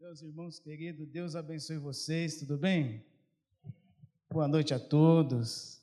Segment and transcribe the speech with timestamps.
[0.00, 3.04] Meus irmãos queridos, Deus abençoe vocês, tudo bem?
[4.32, 5.82] Boa noite a todos.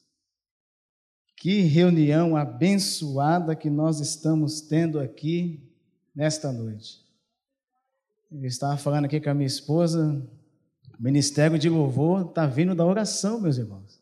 [1.35, 5.61] Que reunião abençoada que nós estamos tendo aqui
[6.15, 7.05] nesta noite.
[8.31, 10.19] Eu estava falando aqui com a minha esposa,
[10.99, 14.01] o ministério de louvor está vindo da oração, meus irmãos.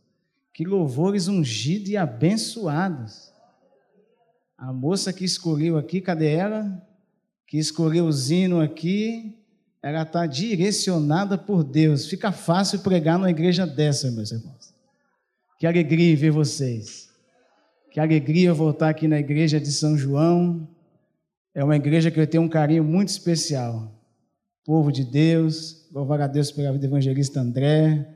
[0.54, 3.34] Que louvores ungidos e abençoados.
[4.58, 6.82] A moça que escolheu aqui, cadê ela?
[7.46, 9.38] Que escolheu o zino aqui,
[9.86, 12.08] ela está direcionada por Deus.
[12.08, 14.74] Fica fácil pregar numa igreja dessa, meus irmãos.
[15.60, 17.08] Que alegria ver vocês.
[17.92, 20.68] Que alegria voltar aqui na igreja de São João.
[21.54, 23.94] É uma igreja que eu tenho um carinho muito especial.
[24.66, 28.10] Povo de Deus, louvar a Deus pela vida evangelista André,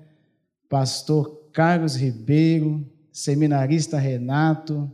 [0.68, 2.84] pastor Carlos Ribeiro,
[3.14, 4.92] seminarista Renato.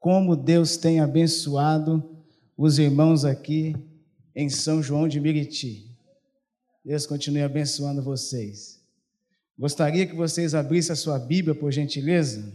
[0.00, 2.04] Como Deus tem abençoado
[2.56, 3.76] os irmãos aqui
[4.34, 5.90] em São João de Miriti.
[6.84, 8.80] Deus continue abençoando vocês.
[9.58, 12.52] Gostaria que vocês abrissem a sua Bíblia, por gentileza.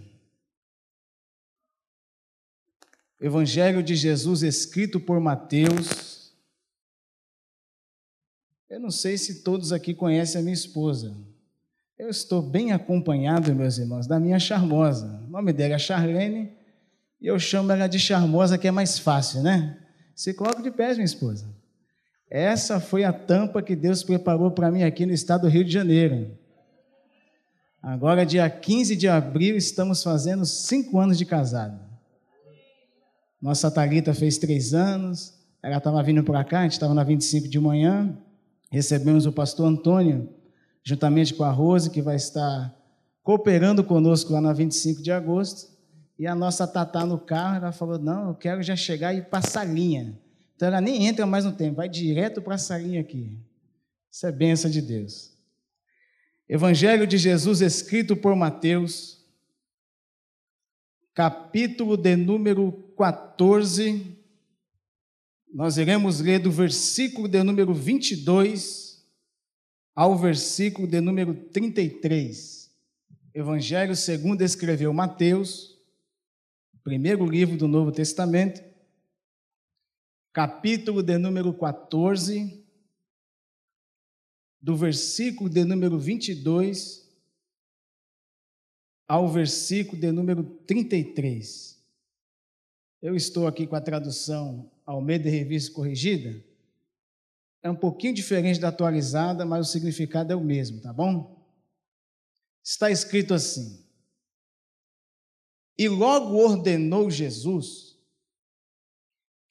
[3.22, 6.34] Evangelho de Jesus escrito por Mateus.
[8.70, 11.16] Eu não sei se todos aqui conhecem a minha esposa.
[11.98, 15.24] Eu estou bem acompanhado, meus irmãos, da minha charmosa.
[15.28, 16.52] O nome dela é Charlene
[17.22, 19.80] e eu chamo ela de charmosa, que é mais fácil, né?
[20.14, 21.55] Se coloca de pé, minha esposa.
[22.36, 25.72] Essa foi a tampa que Deus preparou para mim aqui no estado do Rio de
[25.72, 26.38] Janeiro.
[27.82, 31.80] Agora, dia 15 de abril, estamos fazendo cinco anos de casado.
[33.42, 37.48] Nossa Thalita fez três anos, ela estava vindo para cá, a gente estava na 25
[37.48, 38.14] de manhã,
[38.70, 40.28] recebemos o pastor Antônio,
[40.84, 42.76] juntamente com a Rose, que vai estar
[43.24, 45.72] cooperando conosco lá na 25 de agosto,
[46.20, 49.64] e a nossa Tatá no carro, ela falou, não, eu quero já chegar e passar
[49.64, 50.25] linha.
[50.56, 53.38] Então ela nem entra mais no tempo, vai direto para a salinha aqui.
[54.10, 55.34] Isso é benção de Deus.
[56.48, 59.26] Evangelho de Jesus escrito por Mateus,
[61.14, 64.18] capítulo de número 14.
[65.54, 69.04] Nós iremos ler do versículo de número 22
[69.94, 72.72] ao versículo de número 33.
[73.34, 75.78] Evangelho segundo escreveu Mateus,
[76.84, 78.75] primeiro livro do Novo Testamento
[80.36, 82.62] capítulo de número 14,
[84.62, 87.10] do versículo de número 22
[89.08, 91.82] ao versículo de número 33.
[93.02, 96.44] Eu estou aqui com a tradução Almeida Revista Corrigida.
[97.64, 101.48] É um pouquinho diferente da atualizada, mas o significado é o mesmo, tá bom?
[102.62, 103.88] Está escrito assim:
[105.78, 107.95] E logo ordenou Jesus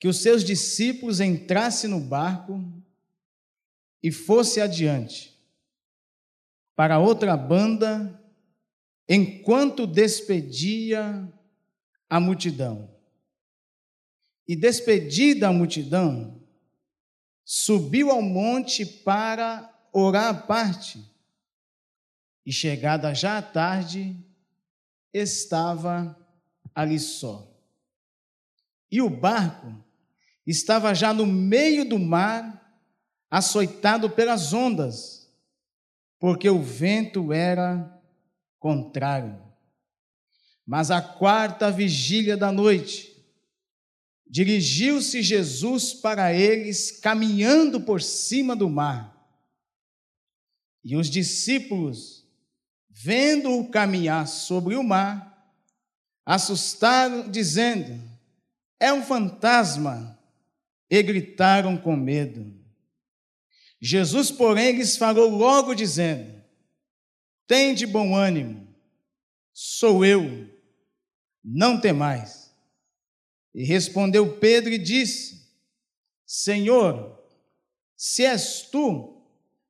[0.05, 2.63] que os seus discípulos entrassem no barco
[4.03, 5.35] e fosse adiante
[6.77, 8.23] para outra banda,
[9.09, 11.27] enquanto despedia
[12.07, 12.95] a multidão.
[14.47, 16.39] E despedida a multidão,
[17.43, 21.03] subiu ao monte para orar à parte.
[22.45, 24.15] E chegada já a tarde,
[25.15, 26.15] estava
[26.75, 27.51] ali só.
[28.91, 29.83] E o barco
[30.47, 32.61] estava já no meio do mar,
[33.31, 35.29] açoitado pelas ondas,
[36.19, 38.01] porque o vento era
[38.59, 39.43] contrário.
[40.67, 43.15] Mas a quarta vigília da noite,
[44.27, 49.15] dirigiu-se Jesus para eles, caminhando por cima do mar.
[50.83, 52.27] E os discípulos,
[52.89, 55.53] vendo-o caminhar sobre o mar,
[56.25, 58.01] assustaram, dizendo:
[58.79, 60.14] É um fantasma
[60.95, 62.55] e gritaram com medo.
[63.81, 66.43] Jesus, porém, lhes falou logo, dizendo:
[67.47, 68.67] Tem de bom ânimo,
[69.53, 70.49] sou eu,
[71.45, 72.55] não temais.
[73.55, 75.49] E respondeu Pedro e disse:
[76.25, 77.21] Senhor,
[77.97, 79.23] se és tu,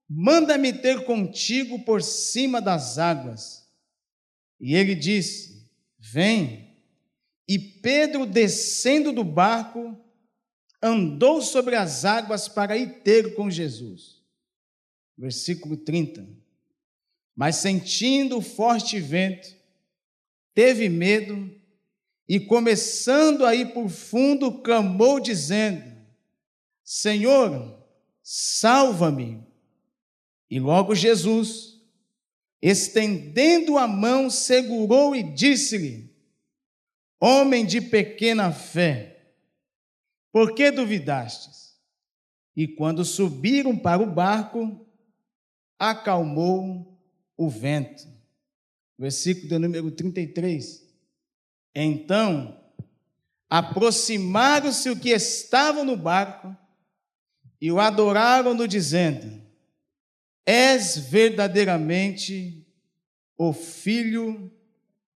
[0.09, 3.67] manda-me ter contigo por cima das águas.
[4.61, 6.73] E ele disse: Vem.
[7.47, 10.04] E Pedro, descendo do barco,
[10.85, 14.23] andou sobre as águas para ir ter com Jesus.
[15.17, 16.29] Versículo 30.
[17.35, 19.49] Mas sentindo o forte vento,
[20.53, 21.51] teve medo
[22.29, 25.83] e, começando a ir por fundo, clamou, dizendo:
[26.85, 27.79] Senhor,
[28.23, 29.43] salva-me.
[30.51, 31.81] E logo Jesus,
[32.61, 36.15] estendendo a mão, segurou e disse-lhe:
[37.19, 39.13] Homem de pequena fé,
[40.35, 41.79] por que duvidastes?
[42.57, 44.85] E quando subiram para o barco,
[45.79, 47.01] acalmou
[47.37, 48.03] o vento.
[48.99, 50.85] Versículo de número 33.
[51.73, 52.61] Então,
[53.49, 56.57] aproximaram-se o que estavam no barco
[57.61, 59.41] e o adoraram-no, dizendo:
[60.45, 62.67] És verdadeiramente
[63.37, 64.53] o Filho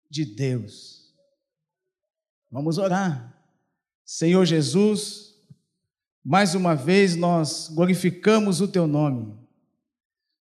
[0.08, 1.12] de Deus.
[2.52, 3.36] Vamos orar.
[4.10, 5.34] Senhor Jesus,
[6.24, 9.34] mais uma vez nós glorificamos o teu nome.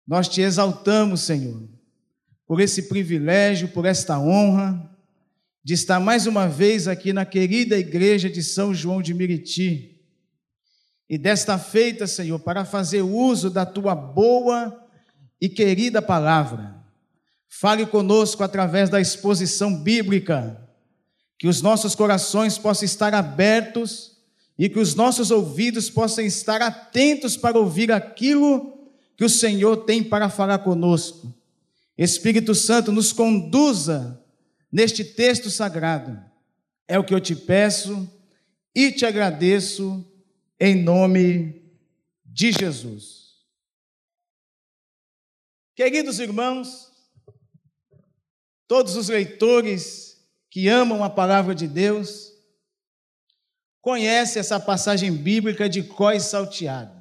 [0.07, 1.67] Nós te exaltamos, Senhor,
[2.45, 4.95] por esse privilégio, por esta honra
[5.63, 9.99] de estar mais uma vez aqui na querida igreja de São João de Miriti.
[11.09, 14.79] E desta feita, Senhor, para fazer uso da tua boa
[15.41, 16.85] e querida palavra.
[17.49, 20.64] Fale conosco através da exposição bíblica,
[21.37, 24.17] que os nossos corações possam estar abertos
[24.57, 30.03] e que os nossos ouvidos possam estar atentos para ouvir aquilo que o Senhor tem
[30.03, 31.33] para falar conosco.
[31.97, 34.21] Espírito Santo, nos conduza
[34.71, 36.19] neste texto sagrado.
[36.87, 38.09] É o que eu te peço
[38.73, 40.05] e te agradeço
[40.59, 41.61] em nome
[42.25, 43.25] de Jesus.
[45.75, 46.91] Queridos irmãos,
[48.67, 50.14] todos os leitores
[50.55, 52.31] que amam a palavra de Deus,
[53.81, 56.97] conhecem essa passagem bíblica de Cós salteado.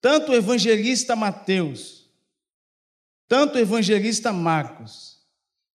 [0.00, 2.10] Tanto o evangelista Mateus,
[3.28, 5.18] tanto o evangelista Marcos,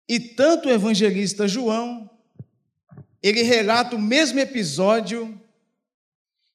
[0.08, 2.10] e tanto o evangelista João,
[3.22, 5.38] ele relata o mesmo episódio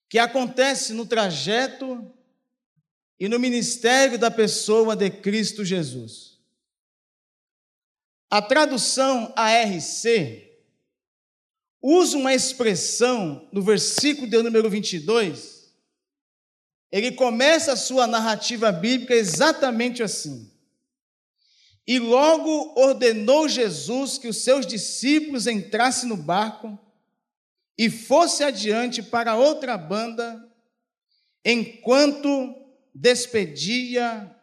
[0.08, 2.10] que acontece no trajeto
[3.20, 6.36] e no ministério da pessoa de Cristo Jesus.
[8.31, 10.46] A tradução ARC
[11.81, 15.73] usa uma expressão no versículo de número 22.
[16.90, 20.52] Ele começa a sua narrativa bíblica exatamente assim.
[21.87, 26.76] E logo ordenou Jesus que os seus discípulos entrassem no barco
[27.79, 30.43] e fosse adiante para outra banda,
[31.44, 32.55] enquanto
[32.93, 34.34] despedia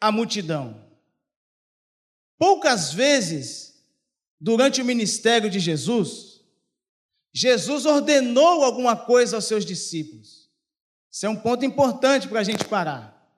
[0.00, 0.91] a multidão.
[2.42, 3.72] Poucas vezes,
[4.40, 6.40] durante o ministério de Jesus,
[7.32, 10.50] Jesus ordenou alguma coisa aos seus discípulos.
[11.08, 13.32] Isso é um ponto importante para a gente parar.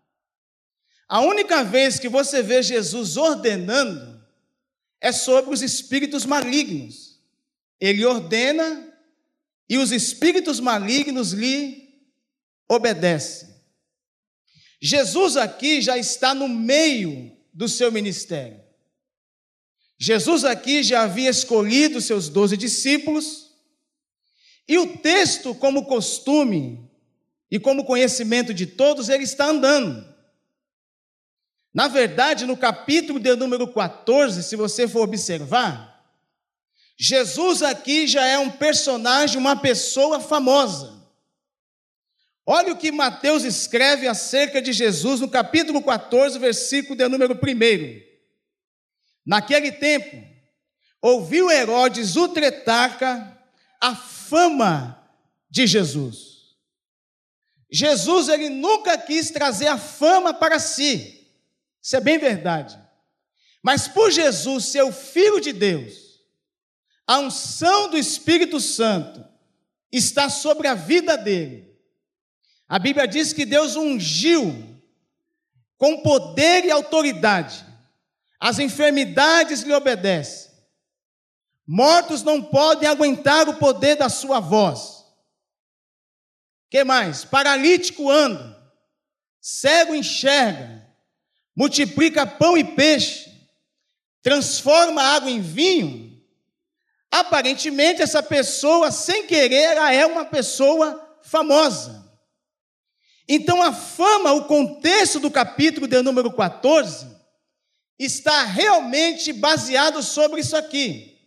[1.07, 4.25] A única vez que você vê Jesus ordenando
[5.03, 7.21] é sobre os espíritos malignos.
[7.79, 8.91] Ele ordena
[9.69, 12.09] e os espíritos malignos lhe
[12.67, 13.51] obedecem.
[14.81, 18.64] Jesus aqui já está no meio do seu ministério.
[19.99, 23.45] Jesus aqui já havia escolhido seus doze discípulos,
[24.67, 26.91] e o texto, como costume
[27.51, 30.15] e como conhecimento de todos, ele está andando.
[31.73, 35.95] Na verdade, no capítulo de número 14, se você for observar,
[36.97, 40.95] Jesus aqui já é um personagem, uma pessoa famosa.
[42.47, 48.14] Olha o que Mateus escreve acerca de Jesus no capítulo 14, versículo de número 1.
[49.25, 50.23] Naquele tempo,
[51.01, 53.39] ouviu Herodes o tretarca
[53.81, 55.03] a fama
[55.51, 56.35] de Jesus.
[57.71, 61.29] Jesus ele nunca quis trazer a fama para si.
[61.83, 62.79] Isso é bem verdade.
[63.63, 66.21] Mas por Jesus ser o Filho de Deus,
[67.07, 69.25] a unção do Espírito Santo
[69.91, 71.75] está sobre a vida dele.
[72.69, 74.75] A Bíblia diz que Deus ungiu
[75.77, 77.65] com poder e autoridade.
[78.41, 80.53] As enfermidades lhe obedecem.
[81.67, 85.05] Mortos não podem aguentar o poder da sua voz.
[86.69, 87.25] Que mais?
[87.25, 88.61] Paralítico anda,
[89.41, 90.87] cego enxerga,
[91.57, 93.31] multiplica pão e peixe,
[94.23, 96.21] transforma água em vinho,
[97.11, 102.05] aparentemente essa pessoa, sem querer, ela é uma pessoa famosa.
[103.29, 107.14] Então a fama, o contexto do capítulo de número 14,
[107.99, 111.19] está realmente baseado sobre isso aqui.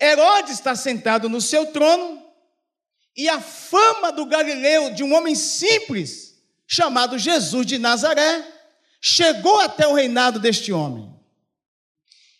[0.00, 2.22] Herodes está sentado no seu trono
[3.16, 6.34] e a fama do Galileu, de um homem simples,
[6.66, 8.46] chamado Jesus de Nazaré,
[9.00, 11.14] chegou até o reinado deste homem.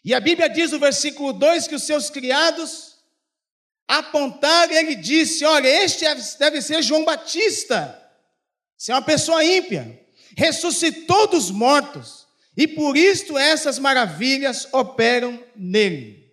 [0.05, 2.97] E a Bíblia diz no versículo 2 que os seus criados
[3.89, 6.05] apontaram e ele disse: Olha, este
[6.39, 8.03] deve ser João Batista,
[8.77, 10.07] se é uma pessoa ímpia,
[10.37, 12.26] ressuscitou dos mortos,
[12.57, 16.27] e por isto essas maravilhas operam nele.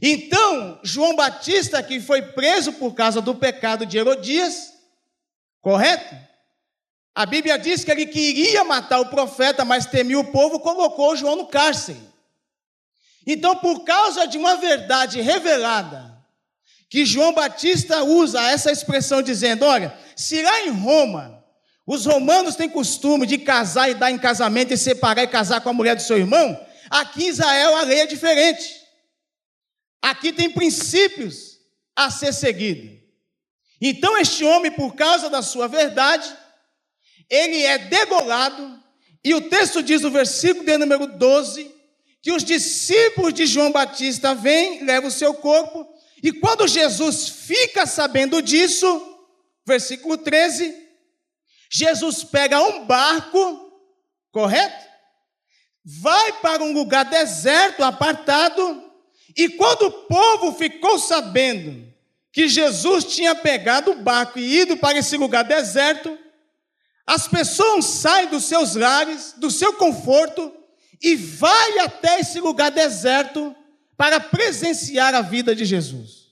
[0.00, 4.76] Então, João Batista, que foi preso por causa do pecado de Herodias,
[5.66, 6.14] Correto?
[7.12, 11.34] A Bíblia diz que ele queria matar o profeta, mas temia o povo, colocou João
[11.34, 12.00] no cárcere.
[13.26, 16.24] Então, por causa de uma verdade revelada,
[16.88, 21.35] que João Batista usa essa expressão dizendo: olha, se lá em Roma
[21.86, 25.68] os romanos têm costume de casar e dar em casamento e separar e casar com
[25.68, 28.74] a mulher do seu irmão, aqui em Israel a lei é diferente.
[30.02, 31.60] Aqui tem princípios
[31.94, 32.96] a ser seguido.
[33.80, 36.28] Então este homem, por causa da sua verdade,
[37.30, 38.82] ele é degolado,
[39.22, 41.72] e o texto diz no versículo de número 12,
[42.20, 45.86] que os discípulos de João Batista vêm, levam o seu corpo,
[46.22, 48.86] e quando Jesus fica sabendo disso,
[49.64, 50.85] versículo 13,
[51.70, 53.72] Jesus pega um barco,
[54.30, 54.86] correto?
[55.84, 58.84] Vai para um lugar deserto, apartado,
[59.36, 61.86] e quando o povo ficou sabendo
[62.32, 66.18] que Jesus tinha pegado o barco e ido para esse lugar deserto,
[67.06, 70.52] as pessoas saem dos seus lares, do seu conforto,
[71.00, 73.54] e vai até esse lugar deserto
[73.96, 76.26] para presenciar a vida de Jesus.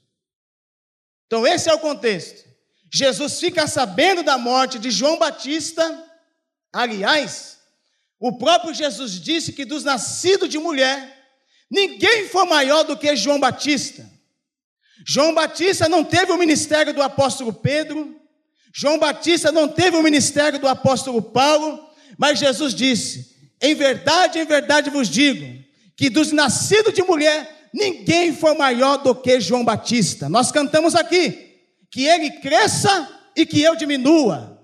[1.26, 2.43] Então, esse é o contexto.
[2.94, 5.82] Jesus fica sabendo da morte de João Batista.
[6.72, 7.58] Aliás,
[8.20, 11.26] o próprio Jesus disse que dos nascidos de mulher,
[11.68, 14.08] ninguém foi maior do que João Batista.
[15.04, 18.14] João Batista não teve o ministério do apóstolo Pedro,
[18.72, 21.84] João Batista não teve o ministério do apóstolo Paulo,
[22.16, 25.64] mas Jesus disse: Em verdade, em verdade vos digo,
[25.96, 30.28] que dos nascidos de mulher, ninguém foi maior do que João Batista.
[30.28, 31.43] Nós cantamos aqui
[31.94, 34.60] que ele cresça e que eu diminua.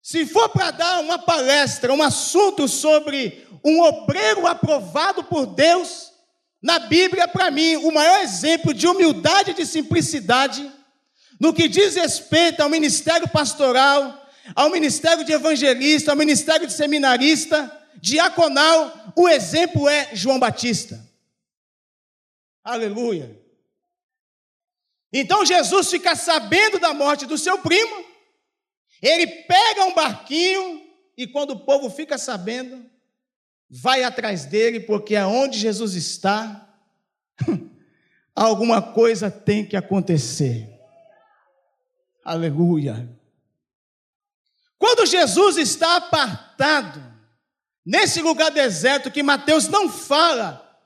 [0.00, 6.14] Se for para dar uma palestra, um assunto sobre um obreiro aprovado por Deus,
[6.62, 10.72] na Bíblia, para mim, o maior exemplo de humildade e de simplicidade,
[11.38, 17.70] no que diz respeito ao ministério pastoral, ao ministério de evangelista, ao ministério de seminarista,
[17.96, 21.06] diaconal, o exemplo é João Batista.
[22.64, 23.43] Aleluia.
[25.16, 28.04] Então Jesus fica sabendo da morte do seu primo,
[29.00, 30.82] ele pega um barquinho
[31.16, 32.84] e quando o povo fica sabendo,
[33.70, 36.68] vai atrás dele, porque aonde Jesus está,
[38.34, 40.68] alguma coisa tem que acontecer.
[42.24, 43.08] Aleluia.
[44.76, 47.00] Quando Jesus está apartado,
[47.86, 50.76] nesse lugar deserto que Mateus não fala,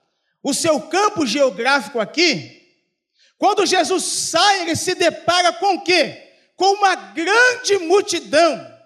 [0.43, 2.58] o seu campo geográfico aqui,
[3.39, 6.35] quando Jesus sai, ele se depara com o quê?
[6.57, 8.77] Com uma grande multidão.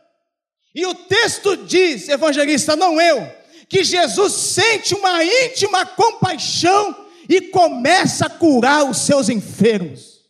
[0.75, 3.27] E o texto diz, evangelista, não eu,
[3.69, 10.21] que Jesus sente uma íntima compaixão e começa a curar os seus enfermos.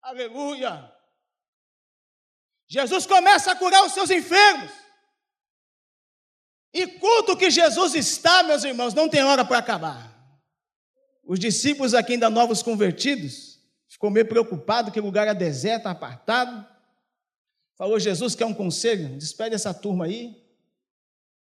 [0.00, 0.90] Aleluia!
[2.66, 4.70] Jesus começa a curar os seus enfermos.
[6.72, 10.11] E culto que Jesus está, meus irmãos, não tem hora para acabar.
[11.24, 16.66] Os discípulos aqui ainda novos convertidos, ficou meio preocupado que o lugar é deserto, apartado.
[17.76, 20.36] Falou, Jesus quer um conselho, despede essa turma aí.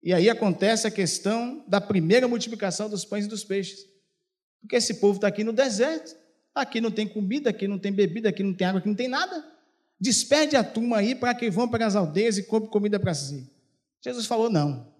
[0.04, 3.86] E aí acontece a questão da primeira multiplicação dos pães e dos peixes.
[4.60, 6.16] Porque esse povo está aqui no deserto,
[6.54, 9.08] aqui não tem comida, aqui não tem bebida, aqui não tem água, aqui não tem
[9.08, 9.46] nada.
[10.00, 13.48] Despede a turma aí para que vão para as aldeias e compre comida para si.
[14.04, 14.92] Jesus falou: não.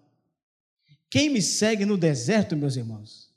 [1.10, 3.30] Quem me segue no deserto, meus irmãos,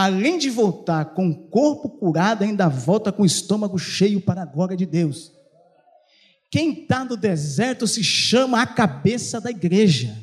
[0.00, 4.46] além de voltar com o corpo curado, ainda volta com o estômago cheio para a
[4.46, 5.32] glória de Deus.
[6.48, 10.16] Quem está no deserto se chama a cabeça da igreja.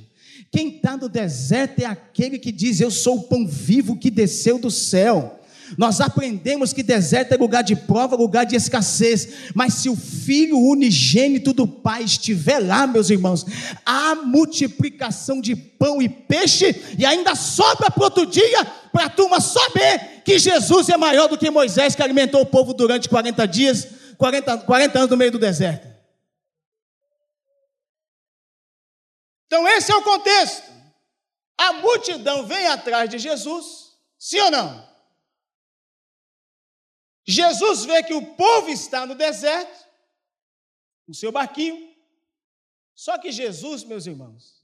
[0.50, 4.58] Quem está no deserto é aquele que diz: Eu sou o pão vivo que desceu
[4.58, 5.41] do céu.
[5.77, 9.51] Nós aprendemos que deserto é lugar de prova, lugar de escassez.
[9.53, 13.45] Mas se o Filho unigênito do Pai estiver lá, meus irmãos,
[13.86, 19.41] há multiplicação de pão e peixe, e ainda sobra para outro dia, para a turma
[19.41, 23.88] saber que Jesus é maior do que Moisés, que alimentou o povo durante 40 dias,
[24.17, 25.88] 40, 40 anos no meio do deserto.
[29.48, 30.63] Então, esse é o contexto.
[31.57, 33.65] A multidão vem atrás de Jesus,
[34.19, 34.85] sim ou não?
[37.25, 39.86] Jesus vê que o povo está no deserto,
[41.08, 41.96] no seu barquinho.
[42.94, 44.63] Só que Jesus, meus irmãos,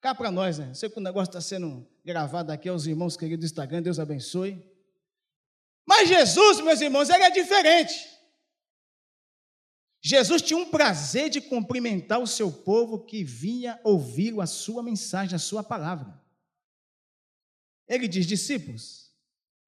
[0.00, 0.74] cá para nós, né?
[0.74, 4.60] Sei que o negócio está sendo gravado aqui aos irmãos queridos do Instagram, Deus abençoe.
[5.86, 8.08] Mas Jesus, meus irmãos, ele é diferente.
[10.02, 15.36] Jesus tinha um prazer de cumprimentar o seu povo que vinha ouvir a sua mensagem,
[15.36, 16.18] a sua palavra.
[17.86, 19.12] Ele diz: discípulos,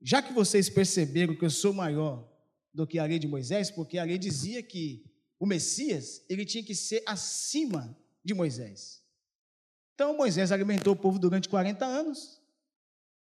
[0.00, 2.31] já que vocês perceberam que eu sou maior
[2.73, 5.05] do que a lei de Moisés, porque a lei dizia que
[5.38, 9.02] o Messias, ele tinha que ser acima de Moisés.
[9.95, 12.41] Então Moisés alimentou o povo durante 40 anos.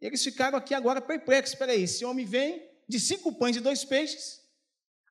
[0.01, 1.55] E eles ficaram aqui agora perplexos.
[1.55, 4.43] Espera aí, esse homem vem de cinco pães e dois peixes,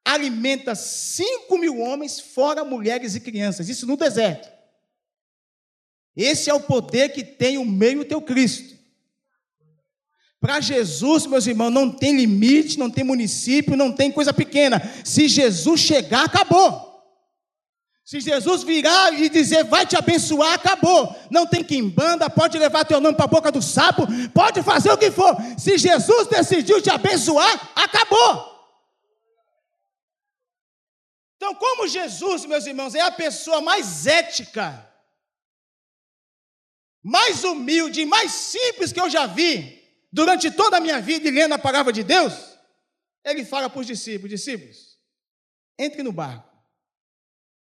[0.05, 3.69] alimenta cinco mil homens, fora mulheres e crianças.
[3.69, 4.51] Isso no deserto.
[6.15, 8.72] Esse é o poder que tem o meio teu Cristo.
[10.43, 14.81] Para Jesus, meus irmãos, não tem limite, não tem município, não tem coisa pequena.
[15.01, 17.01] Se Jesus chegar, acabou.
[18.03, 21.15] Se Jesus virar e dizer vai te abençoar, acabou.
[21.31, 24.91] Não tem quem banda, pode levar teu nome para a boca do sapo, pode fazer
[24.91, 25.33] o que for.
[25.57, 28.51] Se Jesus decidiu te abençoar, acabou.
[31.37, 34.91] Então, como Jesus, meus irmãos, é a pessoa mais ética,
[37.01, 39.81] mais humilde, mais simples que eu já vi
[40.13, 42.55] durante toda a minha vida e lendo a palavra de Deus,
[43.25, 44.99] ele fala para os discípulos: discípulos,
[45.77, 46.53] entre no barco.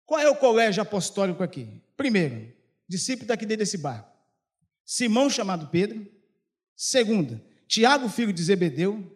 [0.06, 1.82] Qual é o colégio apostólico aqui?
[1.96, 2.54] Primeiro,
[2.88, 4.16] discípulo daqui dentro desse barco.
[4.84, 6.06] Simão, chamado Pedro.
[6.76, 9.12] Segundo, Tiago, filho de Zebedeu.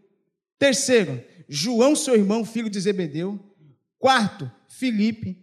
[0.59, 3.39] Terceiro, João, seu irmão, filho de Zebedeu.
[3.97, 5.39] Quarto, Filipe,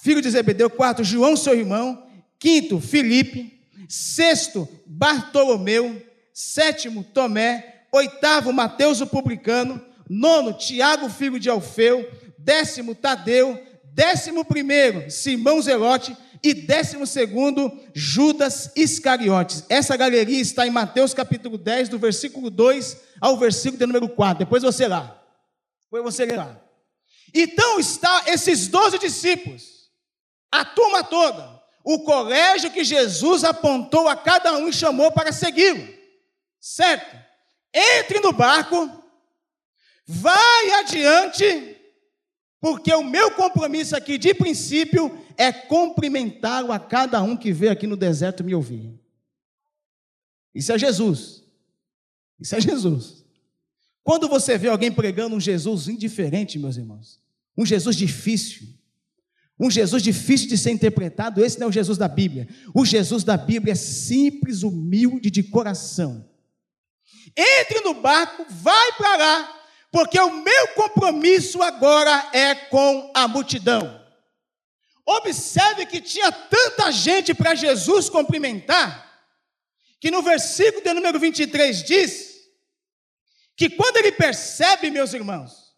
[0.00, 0.70] filho de Zebedeu.
[0.70, 2.10] Quarto, João, seu irmão.
[2.38, 3.57] Quinto, Filipe.
[3.88, 6.02] Sexto, Bartolomeu.
[6.32, 7.84] Sétimo, Tomé.
[7.92, 9.84] Oitavo, Mateus, o publicano.
[10.08, 12.08] Nono, Tiago, filho de Alfeu
[12.48, 19.64] décimo Tadeu, décimo primeiro Simão Zelote e décimo segundo Judas Iscariotes.
[19.68, 24.38] Essa galeria está em Mateus capítulo 10, do versículo 2 ao versículo de número 4.
[24.38, 25.22] Depois você lá.
[25.82, 26.58] Depois você lê lá.
[27.34, 29.90] Então está esses doze discípulos,
[30.50, 31.57] a turma toda,
[31.90, 35.88] o colégio que Jesus apontou a cada um e chamou para segui-lo.
[36.60, 37.16] Certo?
[37.72, 39.02] Entre no barco,
[40.06, 41.76] vai adiante
[42.60, 47.86] porque o meu compromisso aqui, de princípio, é cumprimentar a cada um que veio aqui
[47.86, 48.92] no deserto me ouvir.
[50.54, 51.42] Isso é Jesus.
[52.38, 53.24] Isso é Jesus.
[54.04, 57.18] Quando você vê alguém pregando um Jesus indiferente, meus irmãos,
[57.56, 58.77] um Jesus difícil,
[59.58, 62.48] um Jesus difícil de ser interpretado, esse não é o Jesus da Bíblia.
[62.72, 66.28] O Jesus da Bíblia é simples, humilde de coração.
[67.36, 73.98] Entre no barco, vai para lá, porque o meu compromisso agora é com a multidão.
[75.04, 79.08] Observe que tinha tanta gente para Jesus cumprimentar,
[79.98, 82.38] que no versículo de número 23 diz
[83.56, 85.74] que quando ele percebe, meus irmãos,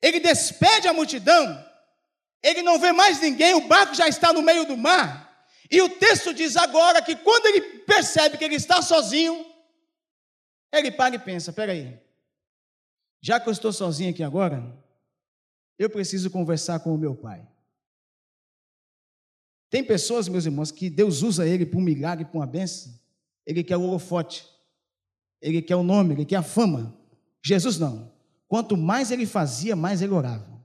[0.00, 1.64] ele despede a multidão,
[2.42, 5.26] ele não vê mais ninguém, o barco já está no meio do mar.
[5.70, 9.44] E o texto diz agora que quando ele percebe que ele está sozinho,
[10.72, 11.98] ele para e pensa: peraí,
[13.20, 14.62] já que eu estou sozinho aqui agora,
[15.78, 17.46] eu preciso conversar com o meu pai.
[19.68, 22.94] Tem pessoas, meus irmãos, que Deus usa ele para um milagre, para uma benção.
[23.44, 24.46] Ele quer o holofote,
[25.40, 26.96] ele quer o nome, ele quer a fama.
[27.44, 28.12] Jesus não.
[28.48, 30.55] Quanto mais ele fazia, mais ele orava.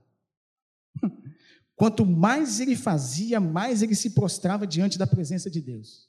[1.82, 6.08] Quanto mais ele fazia, mais ele se prostrava diante da presença de Deus.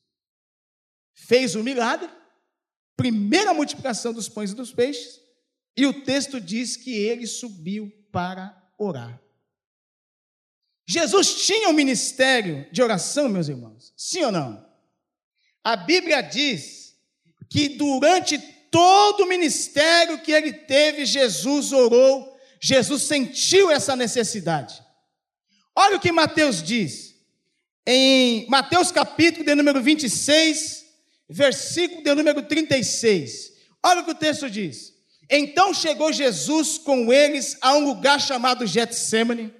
[1.15, 2.07] Fez o milagre,
[2.95, 5.19] primeira multiplicação dos pães e dos peixes,
[5.75, 9.19] e o texto diz que ele subiu para orar.
[10.87, 13.95] Jesus tinha um ministério de oração, meus irmãos?
[13.97, 14.63] Sim ou não?
[15.63, 16.95] A Bíblia diz
[17.49, 18.37] que durante
[18.69, 24.82] todo o ministério que ele teve, Jesus orou, Jesus sentiu essa necessidade.
[25.75, 27.15] Olha o que Mateus diz,
[27.85, 30.85] em Mateus capítulo de número 26,
[31.27, 33.53] versículo de número 36.
[33.83, 34.93] Olha o que o texto diz.
[35.29, 39.53] Então chegou Jesus com eles a um lugar chamado Getsemane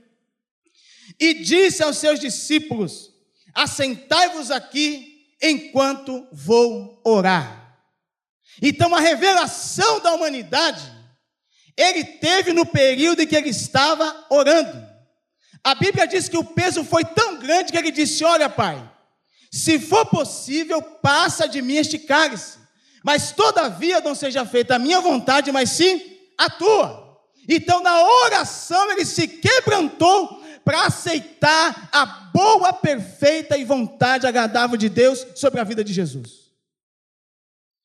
[1.19, 3.11] e disse aos seus discípulos:
[3.53, 7.75] Assentai-vos aqui enquanto vou orar.
[8.61, 10.91] Então a revelação da humanidade
[11.75, 14.92] ele teve no período em que ele estava orando.
[15.63, 18.91] A Bíblia diz que o peso foi tão grande que ele disse: Olha, Pai,
[19.51, 22.57] se for possível, passa de mim este cálice.
[23.03, 27.21] Mas todavia não seja feita a minha vontade, mas sim a tua.
[27.47, 34.87] Então, na oração, ele se quebrantou para aceitar a boa, perfeita e vontade agradável de
[34.87, 36.51] Deus sobre a vida de Jesus.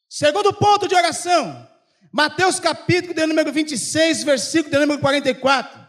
[0.08, 1.68] Segundo ponto de oração,
[2.12, 5.87] Mateus capítulo de número 26, versículo de número 44.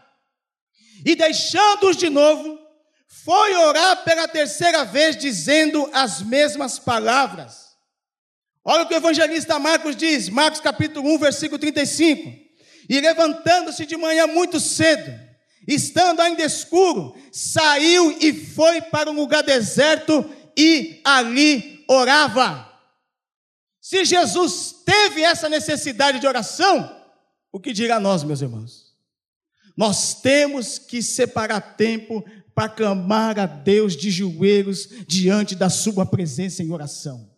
[1.04, 2.58] E deixando-os de novo,
[3.24, 7.70] foi orar pela terceira vez, dizendo as mesmas palavras.
[8.64, 12.30] Olha o que o evangelista Marcos diz, Marcos capítulo 1, versículo 35.
[12.88, 15.12] E levantando-se de manhã muito cedo,
[15.66, 22.68] estando ainda escuro, saiu e foi para um lugar deserto e ali orava.
[23.80, 26.96] Se Jesus teve essa necessidade de oração,
[27.50, 28.79] o que dirá nós, meus irmãos?
[29.80, 32.22] Nós temos que separar tempo
[32.54, 37.30] para clamar a Deus de joelhos diante da Sua presença em oração.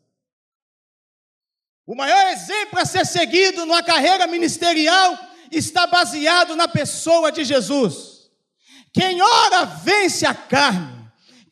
[1.86, 5.16] O maior exemplo a ser seguido numa carreira ministerial
[5.52, 8.28] está baseado na pessoa de Jesus.
[8.92, 11.01] Quem ora vence a carne.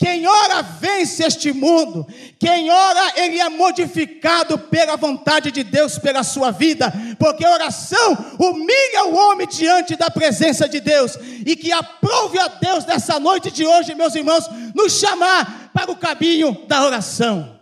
[0.00, 2.06] Quem ora vence este mundo.
[2.38, 8.16] Quem ora, ele é modificado pela vontade de Deus pela sua vida, porque a oração
[8.38, 11.18] humilha o homem diante da presença de Deus.
[11.44, 15.96] E que aprove a Deus nessa noite de hoje, meus irmãos, nos chamar para o
[15.96, 17.60] caminho da oração.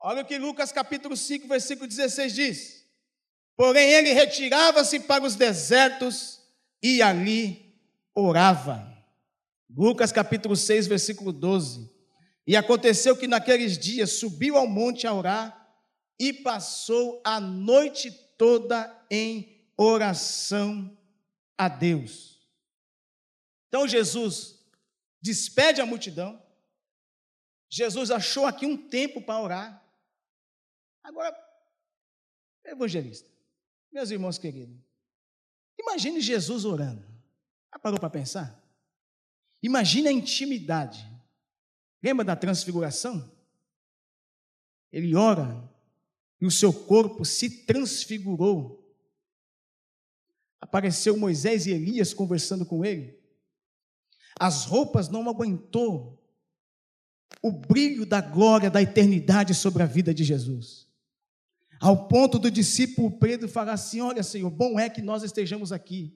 [0.00, 2.84] Olha o que Lucas capítulo 5, versículo 16 diz.
[3.54, 6.40] Porém, ele retirava-se para os desertos
[6.82, 7.74] e ali
[8.14, 8.93] orava.
[9.76, 11.90] Lucas capítulo 6, versículo 12.
[12.46, 15.76] E aconteceu que naqueles dias subiu ao monte a orar
[16.18, 20.96] e passou a noite toda em oração
[21.58, 22.40] a Deus.
[23.68, 24.64] Então Jesus
[25.20, 26.40] despede a multidão.
[27.68, 29.84] Jesus achou aqui um tempo para orar.
[31.02, 31.36] Agora,
[32.64, 33.28] evangelista,
[33.90, 34.78] meus irmãos queridos,
[35.76, 37.04] imagine Jesus orando.
[37.72, 38.63] Já parou para pensar?
[39.64, 41.10] Imagine a intimidade.
[42.02, 43.32] Lembra da transfiguração?
[44.92, 45.66] Ele ora
[46.38, 48.94] e o seu corpo se transfigurou.
[50.60, 53.18] Apareceu Moisés e Elias conversando com ele.
[54.38, 56.22] As roupas não aguentou
[57.40, 60.86] o brilho da glória da eternidade sobre a vida de Jesus.
[61.80, 66.14] Ao ponto do discípulo Pedro falar assim: Olha, Senhor, bom é que nós estejamos aqui.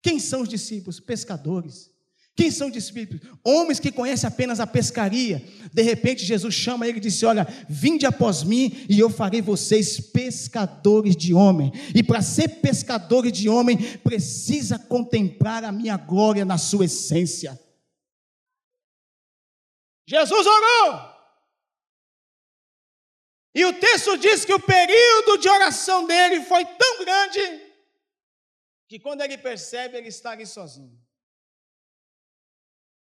[0.00, 0.98] Quem são os discípulos?
[0.98, 1.97] Pescadores.
[2.38, 3.20] Quem são discípulos?
[3.42, 5.42] Homens que conhecem apenas a pescaria.
[5.72, 9.98] De repente, Jesus chama ele e disse: Olha, vinde após mim e eu farei vocês
[9.98, 11.72] pescadores de homem.
[11.92, 17.58] E para ser pescadores de homem, precisa contemplar a minha glória na sua essência.
[20.06, 21.18] Jesus orou.
[23.52, 27.40] E o texto diz que o período de oração dele foi tão grande
[28.86, 31.07] que quando ele percebe, ele está ali sozinho.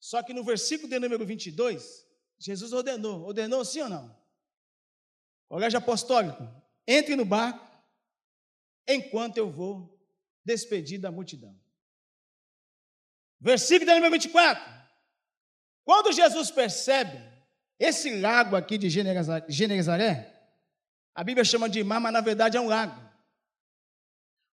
[0.01, 2.07] Só que no versículo de número 22,
[2.39, 3.23] Jesus ordenou.
[3.23, 4.17] Ordenou sim ou não?
[5.49, 6.47] Colégio apostólico,
[6.87, 7.67] entre no barco,
[8.87, 9.99] enquanto eu vou
[10.45, 11.59] despedir da multidão.
[13.41, 14.63] Versículo de número 24.
[15.85, 17.19] Quando Jesus percebe
[17.79, 20.35] esse lago aqui de Genezaré,
[21.15, 23.09] a Bíblia chama de mar, mas na verdade é um lago.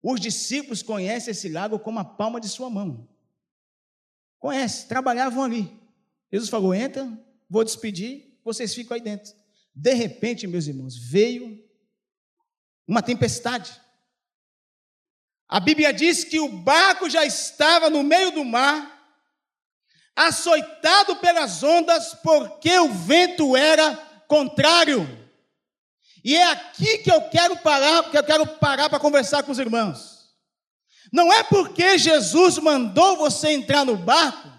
[0.02, 3.08] Os discípulos conhecem esse lago como a palma de sua mão.
[4.44, 5.72] Conhece, trabalhavam ali.
[6.30, 7.10] Jesus falou: entra,
[7.50, 9.32] vou despedir, vocês ficam aí dentro.
[9.74, 11.64] De repente, meus irmãos, veio
[12.86, 13.72] uma tempestade.
[15.48, 19.18] A Bíblia diz que o barco já estava no meio do mar,
[20.14, 23.96] açoitado pelas ondas, porque o vento era
[24.28, 25.08] contrário.
[26.22, 29.60] E é aqui que eu quero parar, que eu quero parar para conversar com os
[29.60, 30.13] irmãos.
[31.14, 34.52] Não é porque Jesus mandou você entrar no barco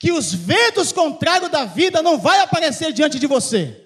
[0.00, 3.84] que os ventos contrários da vida não vai aparecer diante de você.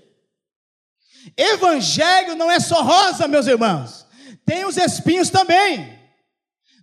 [1.37, 4.07] Evangelho não é só rosa, meus irmãos.
[4.47, 5.99] Tem os espinhos também.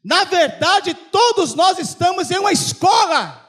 [0.03, 3.39] Na verdade, todos nós estamos em uma escola.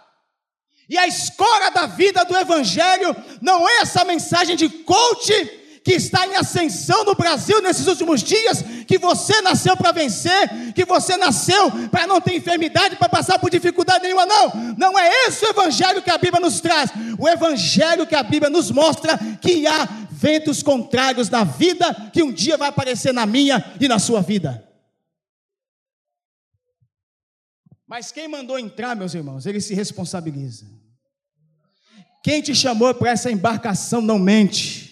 [0.88, 6.27] E a escola da vida do Evangelho não é essa mensagem de coach que está
[6.27, 11.88] em ascensão no Brasil nesses últimos dias, que você nasceu para vencer, que você nasceu
[11.88, 14.75] para não ter enfermidade, para passar por dificuldade nenhuma, não.
[14.77, 16.90] Não é esse o evangelho que a Bíblia nos traz.
[17.19, 22.33] O evangelho que a Bíblia nos mostra que há ventos contrários na vida que um
[22.33, 24.66] dia vai aparecer na minha e na sua vida.
[27.87, 30.64] Mas quem mandou entrar, meus irmãos, ele se responsabiliza.
[32.23, 34.89] Quem te chamou para essa embarcação não mente.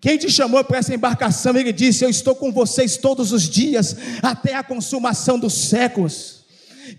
[0.00, 3.96] Quem te chamou para essa embarcação, ele disse: Eu estou com vocês todos os dias,
[4.22, 6.35] até a consumação dos séculos.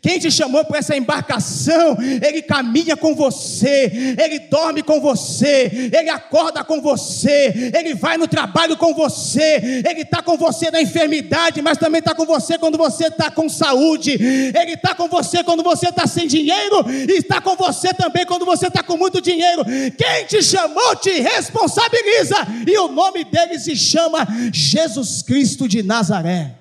[0.02, 6.10] Quem te chamou para essa embarcação, ele caminha com você, ele dorme com você, ele
[6.10, 11.62] acorda com você, ele vai no trabalho com você, ele está com você na enfermidade,
[11.62, 15.64] mas também está com você quando você está com saúde, ele está com você quando
[15.64, 19.64] você está sem dinheiro, e está com você também quando você está com muito dinheiro.
[19.98, 22.36] Quem te chamou te responsabiliza,
[22.68, 26.57] e o nome dele se chama Jesus Cristo de Nazaré.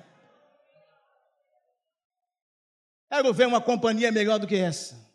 [3.09, 5.07] Quero ver uma companhia melhor do que essa.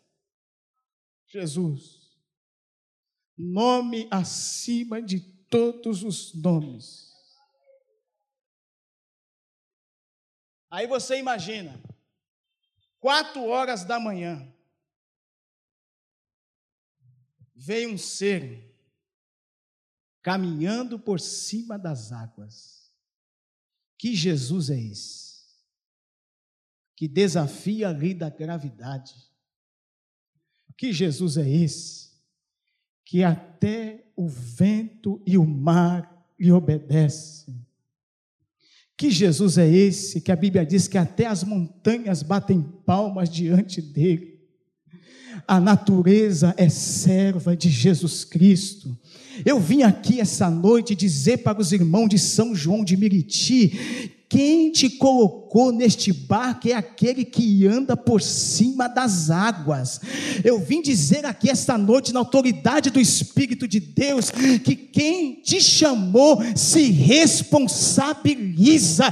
[1.27, 2.17] Jesus.
[3.37, 7.11] Nome acima de todos os nomes.
[10.69, 11.79] Aí você imagina,
[12.99, 14.51] quatro horas da manhã,
[17.53, 18.75] veio um ser
[20.21, 22.91] caminhando por cima das águas.
[23.97, 25.22] Que Jesus é esse?
[27.03, 29.13] Que desafia a lei da gravidade.
[30.77, 32.11] Que Jesus é esse?
[33.03, 37.55] Que até o vento e o mar lhe obedecem.
[38.95, 43.81] Que Jesus é esse que a Bíblia diz que até as montanhas batem palmas diante
[43.81, 44.39] dele?
[45.45, 48.97] A natureza é serva de Jesus Cristo.
[49.45, 54.71] Eu vim aqui essa noite dizer para os irmãos de São João de Miriti quem
[54.71, 54.89] te
[55.53, 60.01] colocou neste barco é aquele que anda por cima das águas.
[60.43, 65.61] Eu vim dizer aqui esta noite, na autoridade do Espírito de Deus, que quem te
[65.61, 69.05] chamou se responsabiliza.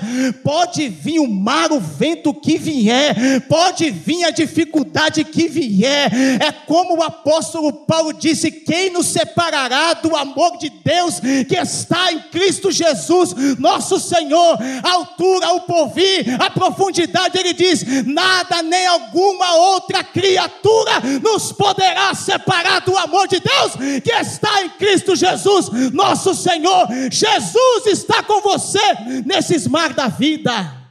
[0.43, 6.11] Pode vir o mar, o vento que vier, pode vir a dificuldade que vier.
[6.41, 12.11] É como o apóstolo Paulo disse: quem nos separará do amor de Deus que está
[12.11, 14.57] em Cristo Jesus, nosso Senhor?
[14.83, 22.81] Altura, o porvir, a profundidade, ele diz: nada nem alguma outra criatura nos poderá separar
[22.81, 26.87] do amor de Deus que está em Cristo Jesus, nosso Senhor.
[27.11, 28.79] Jesus está com você
[29.25, 30.81] nesses mar da vida.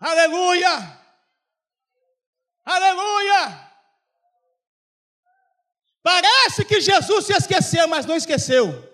[0.00, 1.00] Aleluia!
[2.64, 3.71] Aleluia!
[6.02, 8.90] Parece que Jesus se esqueceu, mas não esqueceu.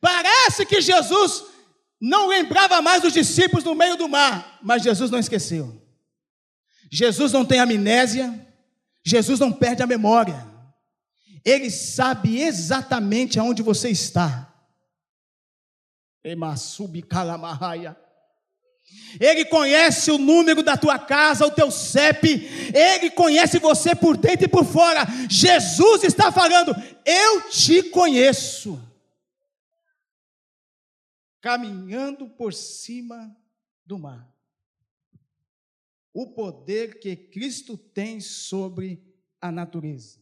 [0.00, 1.44] Parece que Jesus
[2.00, 5.80] não lembrava mais dos discípulos no meio do mar, mas Jesus não esqueceu.
[6.90, 8.46] Jesus não tem amnésia,
[9.02, 10.46] Jesus não perde a memória.
[11.44, 14.52] Ele sabe exatamente aonde você está.
[16.22, 17.96] Emassubi calamahaya.
[19.20, 24.44] Ele conhece o número da tua casa, o teu CEP, ele conhece você por dentro
[24.46, 25.04] e por fora.
[25.30, 28.80] Jesus está falando: Eu te conheço.
[31.40, 33.36] Caminhando por cima
[33.84, 34.28] do mar.
[36.12, 39.02] O poder que Cristo tem sobre
[39.40, 40.18] a natureza.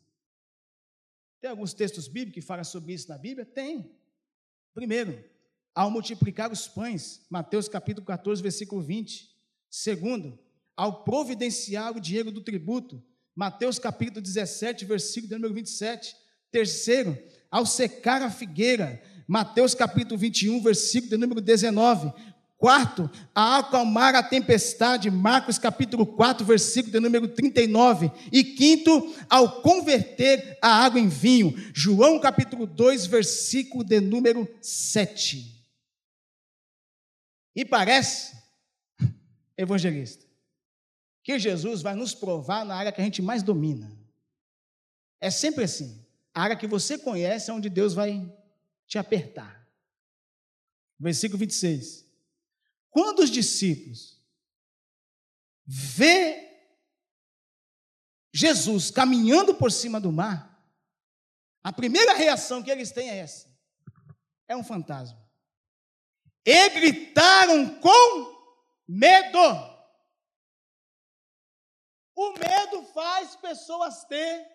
[1.41, 3.45] Tem alguns textos bíblicos que falam sobre isso na Bíblia?
[3.45, 3.91] Tem.
[4.75, 5.23] Primeiro,
[5.75, 9.31] ao multiplicar os pães, Mateus capítulo 14, versículo 20.
[9.71, 10.39] Segundo,
[10.77, 13.03] ao providenciar o dinheiro do tributo,
[13.35, 16.15] Mateus capítulo 17, versículo número 27.
[16.51, 17.17] Terceiro,
[17.51, 22.13] ao secar a figueira, Mateus capítulo 21, versículo número 19.
[22.59, 28.13] Quarto, a acalmar a tempestade, Marcos capítulo 4, versículo de número 39.
[28.31, 35.62] E quinto, ao converter a água em vinho, João capítulo 2, versículo de número 7.
[37.55, 38.37] E parece,
[39.57, 40.27] evangelista,
[41.23, 43.97] que Jesus vai nos provar na área que a gente mais domina.
[45.21, 46.05] É sempre assim.
[46.35, 48.21] A área que você conhece é onde Deus vai
[48.87, 49.69] te apertar.
[50.99, 52.07] Versículo 26.
[52.91, 54.21] Quando os discípulos
[55.65, 56.51] vê
[58.33, 60.51] Jesus caminhando por cima do mar,
[61.63, 63.47] a primeira reação que eles têm é essa:
[64.49, 65.22] é um fantasma
[66.45, 68.33] e gritaram com
[68.89, 69.39] medo.
[72.15, 74.47] O medo faz pessoas ter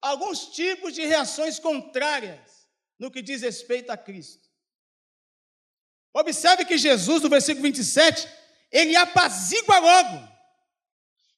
[0.00, 4.48] alguns tipos de reações contrárias no que diz respeito a Cristo.
[6.12, 8.28] Observe que Jesus, no versículo 27,
[8.70, 10.34] ele apazigua logo.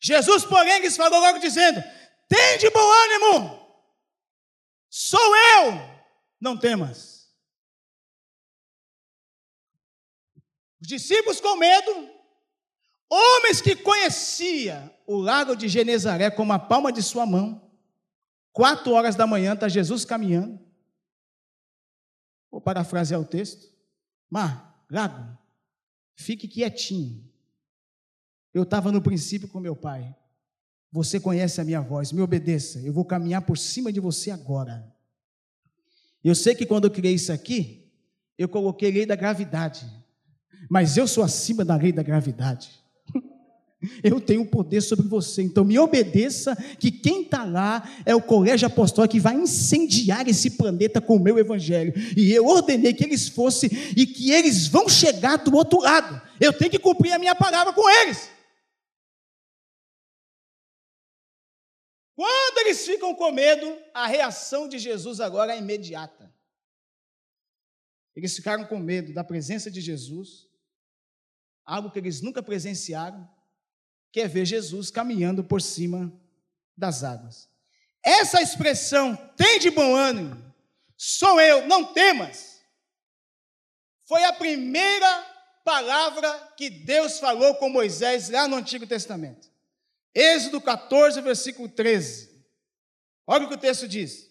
[0.00, 1.82] Jesus, porém, lhes falou logo dizendo:
[2.28, 3.66] Tem de bom ânimo,
[4.90, 5.72] sou eu,
[6.38, 7.15] não temas.
[10.80, 12.10] Os discípulos com medo,
[13.08, 17.70] homens que conhecia o lago de Genezaré como a palma de sua mão,
[18.52, 20.60] quatro horas da manhã está Jesus caminhando.
[22.50, 23.72] Vou parafrasear o texto.
[24.30, 25.36] Mar, lago,
[26.14, 27.24] fique quietinho.
[28.52, 30.14] Eu estava no princípio com meu pai.
[30.90, 32.80] Você conhece a minha voz, me obedeça.
[32.80, 34.94] Eu vou caminhar por cima de você agora.
[36.24, 37.92] Eu sei que quando eu criei isso aqui,
[38.38, 39.86] eu coloquei lei da gravidade
[40.70, 42.70] mas eu sou acima da lei da gravidade.
[44.02, 48.66] Eu tenho poder sobre você, então me obedeça, que quem está lá é o colégio
[48.66, 51.92] apostólico que vai incendiar esse planeta com o meu evangelho.
[52.16, 56.20] E eu ordenei que eles fossem e que eles vão chegar do outro lado.
[56.40, 58.30] Eu tenho que cumprir a minha palavra com eles.
[62.14, 66.34] Quando eles ficam com medo, a reação de Jesus agora é imediata.
[68.16, 70.48] Eles ficaram com medo da presença de Jesus,
[71.64, 73.28] algo que eles nunca presenciaram,
[74.10, 76.10] que é ver Jesus caminhando por cima
[76.74, 77.48] das águas.
[78.02, 80.42] Essa expressão, tem de bom ânimo,
[80.96, 82.62] sou eu, não temas,
[84.06, 89.50] foi a primeira palavra que Deus falou com Moisés lá no Antigo Testamento.
[90.14, 92.34] Êxodo 14, versículo 13.
[93.26, 94.30] Olha o que o texto diz.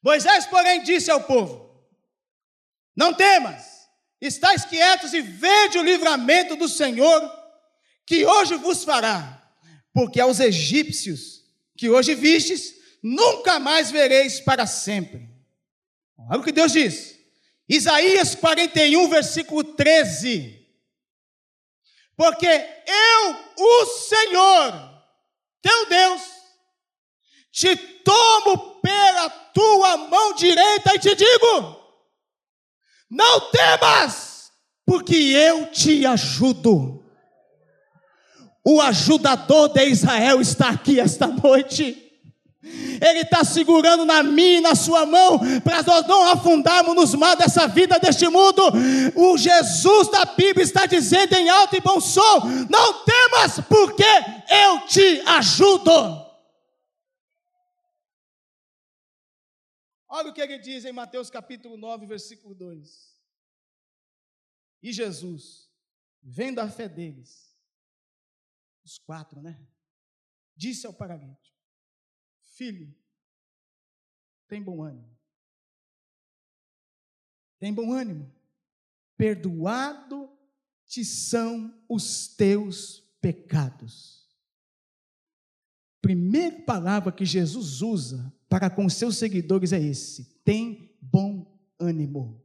[0.00, 1.75] Moisés, porém, disse ao povo:
[2.96, 3.88] Não temas,
[4.20, 7.30] estáis quietos e vede o livramento do Senhor,
[8.06, 9.42] que hoje vos fará,
[9.92, 11.44] porque aos egípcios
[11.76, 15.28] que hoje vistes, nunca mais vereis para sempre.
[16.30, 17.16] Olha o que Deus diz.
[17.68, 20.66] Isaías 41, versículo 13.
[22.16, 25.02] Porque eu, o Senhor,
[25.60, 26.22] teu Deus,
[27.52, 31.85] te tomo pela tua mão direita e te digo:
[33.10, 34.50] não temas,
[34.84, 37.02] porque eu te ajudo.
[38.64, 42.02] O ajudador de Israel está aqui esta noite.
[43.00, 47.36] Ele está segurando na minha e na sua mão, para nós não afundarmos nos mar
[47.36, 48.62] dessa vida, deste mundo.
[49.14, 54.04] O Jesus da Bíblia está dizendo em alto e bom som: não temas, porque
[54.48, 56.25] eu te ajudo.
[60.16, 63.22] Olha o que ele diz em Mateus capítulo 9, versículo 2.
[64.82, 65.70] E Jesus,
[66.22, 67.54] vendo a fé deles,
[68.82, 69.60] os quatro, né?
[70.56, 71.54] Disse ao paralítico:
[72.44, 72.96] Filho,
[74.48, 75.14] tem bom ânimo.
[77.58, 78.34] Tem bom ânimo.
[79.18, 80.34] Perdoado
[80.86, 84.34] te são os teus pecados.
[86.00, 91.46] Primeira palavra que Jesus usa para com seus seguidores é esse: tem bom
[91.78, 92.42] ânimo.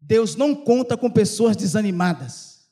[0.00, 2.68] Deus não conta com pessoas desanimadas.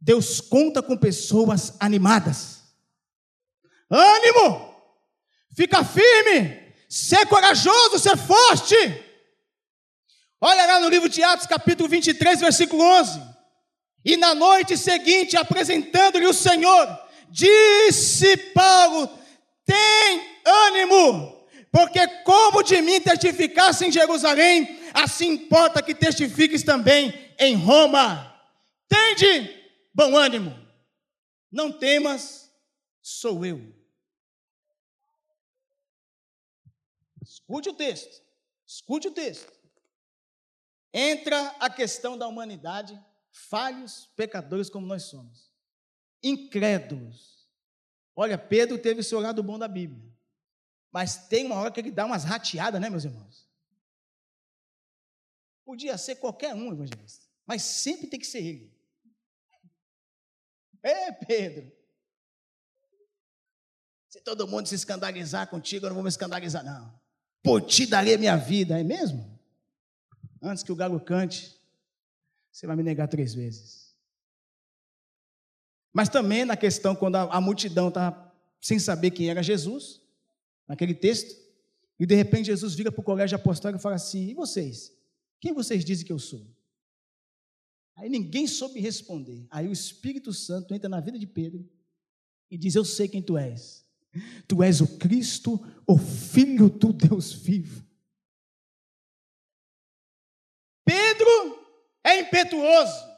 [0.00, 2.62] Deus conta com pessoas animadas.
[3.90, 4.74] Ânimo!
[5.56, 6.62] Fica firme!
[6.88, 8.74] Ser corajoso, ser forte!
[10.40, 13.22] Olha lá no livro de Atos, capítulo 23, versículo 11.
[14.04, 16.86] E na noite seguinte, apresentando-lhe o Senhor,
[17.30, 19.08] disse Paulo:
[19.64, 27.54] Tem ânimo, porque como de mim testificasse em Jerusalém, assim importa que testifiques também em
[27.54, 28.32] Roma.
[28.88, 29.50] Tende
[29.92, 30.56] bom ânimo,
[31.50, 32.50] não temas,
[33.02, 33.74] sou eu.
[37.22, 38.22] Escute o texto.
[38.66, 39.52] Escute o texto.
[40.92, 42.98] Entra a questão da humanidade,
[43.30, 45.50] falhos, pecadores como nós somos.
[46.22, 47.33] Incrédulos.
[48.16, 50.02] Olha, Pedro teve o seu lado bom da Bíblia.
[50.92, 53.48] Mas tem uma hora que ele dá umas rateadas, né, meus irmãos?
[55.64, 58.74] Podia ser qualquer um evangelista, mas sempre tem que ser ele.
[60.82, 61.72] É, Pedro.
[64.06, 67.02] Se todo mundo se escandalizar contigo, eu não vou me escandalizar, não
[67.44, 69.38] por ti darei minha vida, é mesmo?
[70.40, 71.54] Antes que o galo cante,
[72.50, 73.83] você vai me negar três vezes.
[75.94, 80.00] Mas também na questão, quando a, a multidão está sem saber quem era Jesus,
[80.66, 81.40] naquele texto,
[82.00, 84.92] e de repente Jesus vira para o colégio apostólico e fala assim: E vocês?
[85.40, 86.44] Quem vocês dizem que eu sou?
[87.94, 89.46] Aí ninguém soube responder.
[89.48, 91.64] Aí o Espírito Santo entra na vida de Pedro
[92.50, 93.84] e diz: Eu sei quem tu és.
[94.48, 97.84] Tu és o Cristo, o Filho do Deus vivo.
[100.84, 101.64] Pedro
[102.02, 103.13] é impetuoso.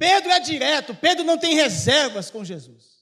[0.00, 0.94] Pedro é direto.
[0.94, 3.00] Pedro não tem reservas com Jesus.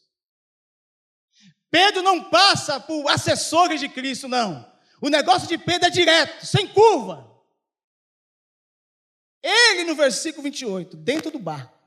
[1.71, 4.71] Pedro não passa por assessores de Cristo, não.
[5.01, 7.27] O negócio de Pedro é direto, sem curva.
[9.43, 11.79] Ele, no versículo 28, dentro do barco,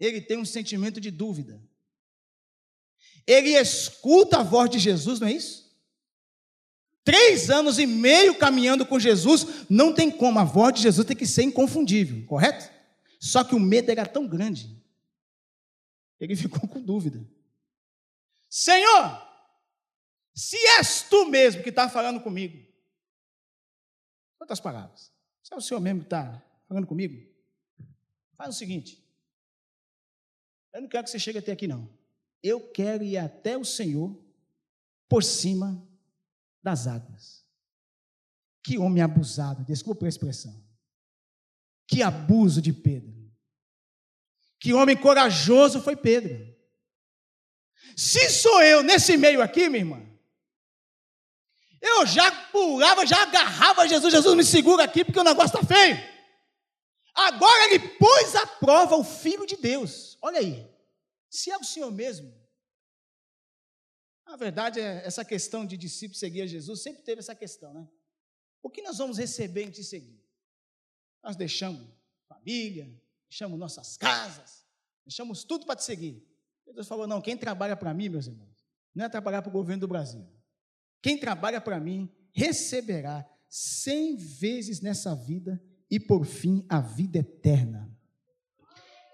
[0.00, 1.62] ele tem um sentimento de dúvida
[3.28, 5.68] ele escuta a voz de Jesus, não é isso?
[7.04, 11.14] Três anos e meio caminhando com Jesus, não tem como, a voz de Jesus tem
[11.14, 12.70] que ser inconfundível, correto?
[13.18, 14.80] Só que o medo era tão grande,
[16.20, 17.24] ele ficou com dúvida.
[18.48, 19.28] Senhor,
[20.34, 22.66] se és tu mesmo que está falando comigo,
[24.38, 25.12] outras palavras,
[25.42, 27.28] se é o Senhor mesmo que está falando comigo,
[28.36, 29.04] faz o seguinte:
[30.72, 31.88] Eu não quero que você chegue até aqui, não.
[32.42, 34.16] Eu quero ir até o Senhor
[35.08, 35.82] por cima
[36.62, 37.44] das águas.
[38.62, 40.67] Que homem abusado, desculpa a expressão.
[41.88, 43.12] Que abuso de Pedro.
[44.60, 46.46] Que homem corajoso foi Pedro.
[47.96, 50.08] Se sou eu nesse meio aqui, minha irmã,
[51.80, 55.96] eu já pulava, já agarrava Jesus, Jesus me segura aqui porque o negócio está feio.
[57.14, 60.18] Agora ele pôs à prova o Filho de Deus.
[60.20, 60.68] Olha aí,
[61.30, 62.36] se é o Senhor mesmo.
[64.26, 67.88] A verdade é essa questão de discípulo seguir a Jesus, sempre teve essa questão, né?
[68.62, 70.17] O que nós vamos receber em te seguir?
[71.22, 71.86] Nós deixamos
[72.28, 72.90] família,
[73.28, 74.64] deixamos nossas casas,
[75.04, 76.26] deixamos tudo para te seguir.
[76.74, 78.64] Deus falou: não, quem trabalha para mim, meus irmãos,
[78.94, 80.26] não é trabalhar para o governo do Brasil.
[81.00, 87.90] Quem trabalha para mim receberá cem vezes nessa vida e por fim a vida eterna.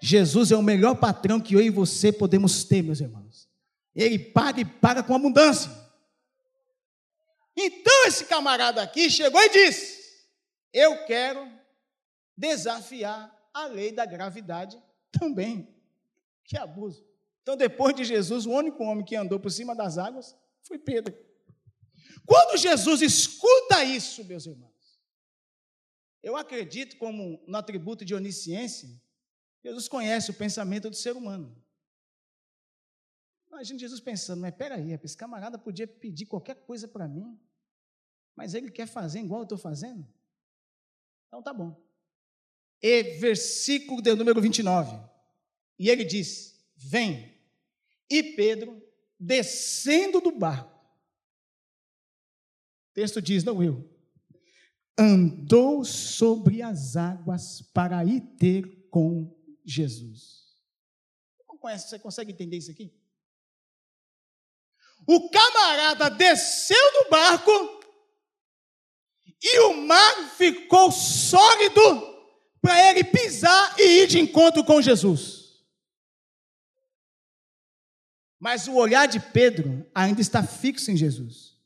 [0.00, 3.48] Jesus é o melhor patrão que eu e você podemos ter, meus irmãos.
[3.94, 5.70] Ele paga e paga com abundância.
[7.56, 10.26] Então esse camarada aqui chegou e disse:
[10.72, 11.48] Eu quero
[12.36, 15.68] desafiar a lei da gravidade também.
[16.44, 17.06] Que abuso.
[17.42, 21.14] Então, depois de Jesus, o único homem que andou por cima das águas foi Pedro.
[22.26, 24.72] Quando Jesus escuta isso, meus irmãos,
[26.22, 28.88] eu acredito, como no atributo de onisciência,
[29.62, 31.54] Jesus conhece o pensamento do ser humano.
[33.48, 37.38] Imagina Jesus pensando, mas peraí, esse camarada podia pedir qualquer coisa para mim,
[38.34, 40.06] mas ele quer fazer igual eu estou fazendo?
[41.28, 41.83] Então tá bom.
[42.82, 44.98] E versículo de número 29.
[45.78, 47.34] E ele diz: Vem.
[48.10, 48.82] E Pedro,
[49.18, 50.72] descendo do barco,
[52.90, 53.90] o texto diz, não eu,
[54.96, 60.44] andou sobre as águas para ir ter com Jesus.
[61.60, 62.92] Você consegue entender isso aqui?
[65.06, 67.50] O camarada desceu do barco
[69.42, 72.13] e o mar ficou sólido
[72.64, 75.66] para ele pisar e ir de encontro com Jesus.
[78.40, 81.58] Mas o olhar de Pedro ainda está fixo em Jesus.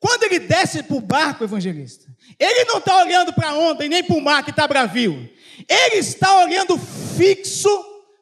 [0.00, 4.02] Quando ele desce para o barco, evangelista, ele não está olhando para onda e nem
[4.02, 5.30] para o mar que está bravio.
[5.68, 7.68] Ele está olhando fixo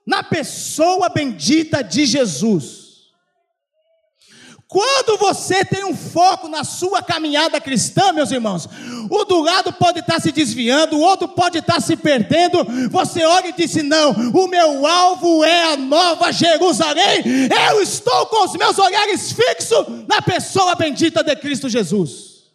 [0.04, 2.83] na pessoa bendita de Jesus.
[4.74, 8.68] Quando você tem um foco na sua caminhada cristã, meus irmãos,
[9.08, 12.64] o do lado pode estar se desviando, o outro pode estar se perdendo.
[12.90, 17.22] Você olha e diz: Não, o meu alvo é a nova Jerusalém.
[17.70, 22.50] Eu estou com os meus olhares fixos na pessoa bendita de Cristo Jesus.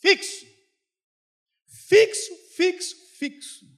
[0.00, 0.46] Fixo,
[1.68, 3.73] fixo, fixo, fixo.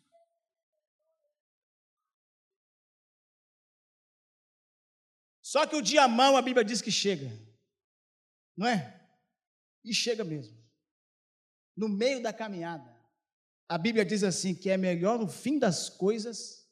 [5.47, 7.31] Só que o dia mau a Bíblia diz que chega.
[8.57, 9.01] Não é?
[9.85, 10.59] E chega mesmo.
[11.77, 12.93] No meio da caminhada,
[13.69, 16.67] a Bíblia diz assim: que é melhor o fim das coisas,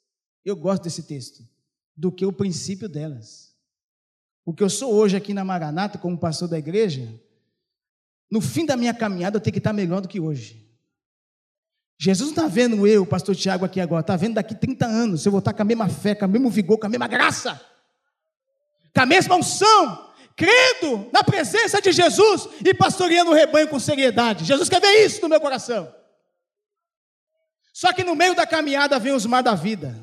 [0.45, 1.49] eu gosto desse texto,
[1.97, 3.57] do que o princípio delas.
[4.45, 7.09] O que eu sou hoje aqui na Maranata, como pastor da igreja,
[8.29, 10.69] no fim da minha caminhada eu tenho que estar melhor do que hoje.
[11.97, 15.29] Jesus não está vendo eu, pastor Tiago, aqui agora, está vendo daqui 30 anos, se
[15.29, 17.73] eu voltar com a mesma fé, com o mesmo vigor, com a mesma graça
[18.95, 24.45] com a mesma unção, crendo na presença de Jesus e pastoreando o rebanho com seriedade.
[24.45, 25.93] Jesus quer ver isso no meu coração.
[27.73, 30.01] Só que no meio da caminhada vem os mar da vida,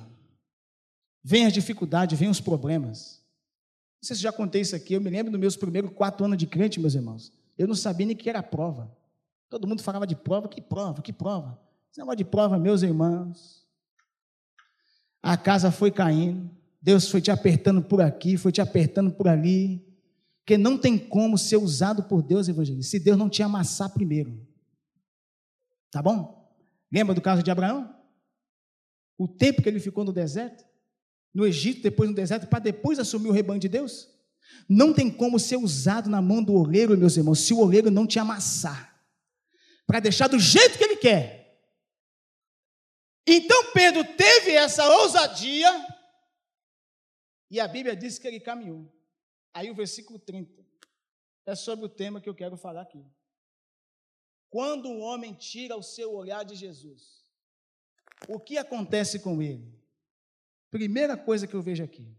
[1.24, 3.22] vem as dificuldades, vem os problemas.
[4.02, 6.38] Não sei se já contei isso aqui, eu me lembro dos meus primeiros quatro anos
[6.38, 7.32] de crente, meus irmãos.
[7.58, 8.92] Eu não sabia nem que era prova.
[9.50, 11.60] Todo mundo falava de prova, que prova, que prova.
[11.90, 13.66] Esse negócio de prova, meus irmãos.
[15.22, 16.50] A casa foi caindo.
[16.82, 19.86] Deus foi te apertando por aqui, foi te apertando por ali.
[20.40, 24.46] Porque não tem como ser usado por Deus, evangelista, se Deus não te amassar primeiro.
[25.92, 26.52] Tá bom?
[26.92, 27.96] Lembra do caso de Abraão?
[29.18, 30.66] O tempo que ele ficou no deserto,
[31.34, 34.10] no Egito, depois no deserto, para depois assumir o rebanho de Deus?
[34.68, 38.08] Não tem como ser usado na mão do oleiro, meus irmãos, se o oleiro não
[38.08, 39.00] te amassar,
[39.86, 41.42] para deixar do jeito que ele quer.
[43.28, 45.70] Então Pedro teve essa ousadia
[47.52, 48.90] e a Bíblia diz que ele caminhou.
[49.54, 50.66] Aí o versículo 30
[51.46, 53.06] é sobre o tema que eu quero falar aqui.
[54.50, 57.26] Quando o homem tira o seu olhar de Jesus,
[58.30, 59.78] o que acontece com ele?
[60.70, 62.18] Primeira coisa que eu vejo aqui.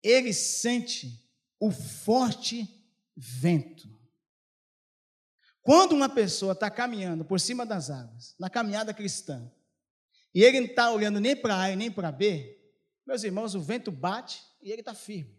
[0.00, 1.28] Ele sente
[1.58, 3.88] o forte vento.
[5.60, 9.52] Quando uma pessoa está caminhando por cima das águas, na caminhada cristã,
[10.32, 12.61] e ele não está olhando nem para A e nem para B,
[13.06, 15.36] meus irmãos, o vento bate e ele está firme.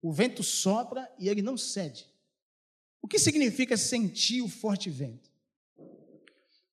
[0.00, 2.06] O vento sopra e ele não cede.
[3.00, 5.30] O que significa sentir o forte vento?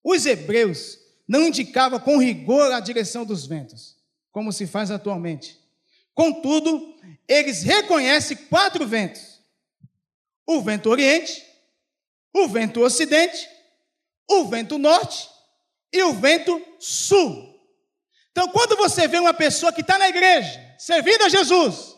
[0.03, 3.97] Os hebreus não indicavam com rigor a direção dos ventos,
[4.32, 5.59] como se faz atualmente.
[6.13, 6.95] Contudo,
[7.28, 9.39] eles reconhecem quatro ventos:
[10.45, 11.45] o vento oriente,
[12.34, 13.49] o vento ocidente,
[14.30, 15.30] o vento norte
[15.91, 17.51] e o vento sul.
[18.32, 21.97] Então, quando você vê uma pessoa que está na igreja, servindo a Jesus,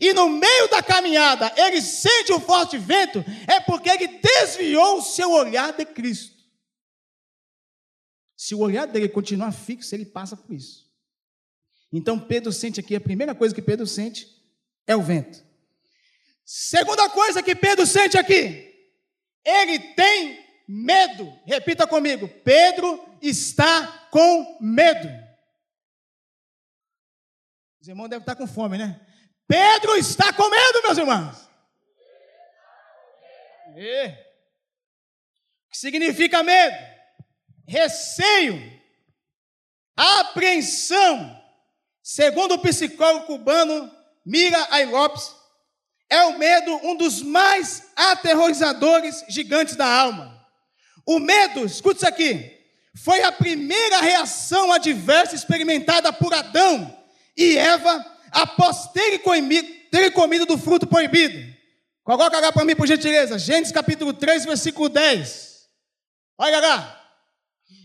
[0.00, 5.02] e no meio da caminhada ele sente um forte vento, é porque ele desviou o
[5.02, 6.36] seu olhar de Cristo.
[8.36, 10.86] Se o olhar dele continuar fixo, ele passa por isso.
[11.92, 14.28] Então Pedro sente aqui, a primeira coisa que Pedro sente
[14.86, 15.42] é o vento.
[16.44, 18.74] Segunda coisa que Pedro sente aqui,
[19.44, 21.32] ele tem medo.
[21.46, 25.27] Repita comigo: Pedro está com medo.
[27.88, 29.00] Os irmãos devem estar com fome, né?
[29.46, 31.48] Pedro está com medo, meus irmãos.
[33.74, 36.76] E, o que significa medo?
[37.66, 38.60] Receio,
[39.96, 41.42] apreensão.
[42.02, 43.90] Segundo o psicólogo cubano
[44.22, 44.84] Mira A.
[44.84, 45.34] Lopes,
[46.10, 50.46] é o medo um dos mais aterrorizadores gigantes da alma.
[51.06, 52.54] O medo, escute isso aqui,
[53.02, 56.97] foi a primeira reação adversa experimentada por Adão
[57.38, 61.56] e Eva após terem comido, terem comido do fruto proibido.
[62.02, 63.38] Coloca lá para mim, por gentileza.
[63.38, 65.68] Gênesis capítulo 3, versículo 10.
[66.36, 67.10] Olha lá.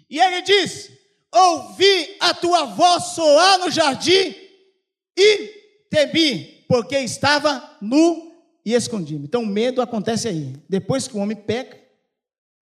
[0.10, 0.90] E ele diz:
[1.32, 4.36] Ouvi a tua voz soar no jardim
[5.18, 5.48] e
[5.90, 8.34] temi, porque estava nu
[8.66, 9.26] e escondi-me.
[9.26, 10.56] Então medo acontece aí.
[10.68, 11.80] Depois que o homem peca,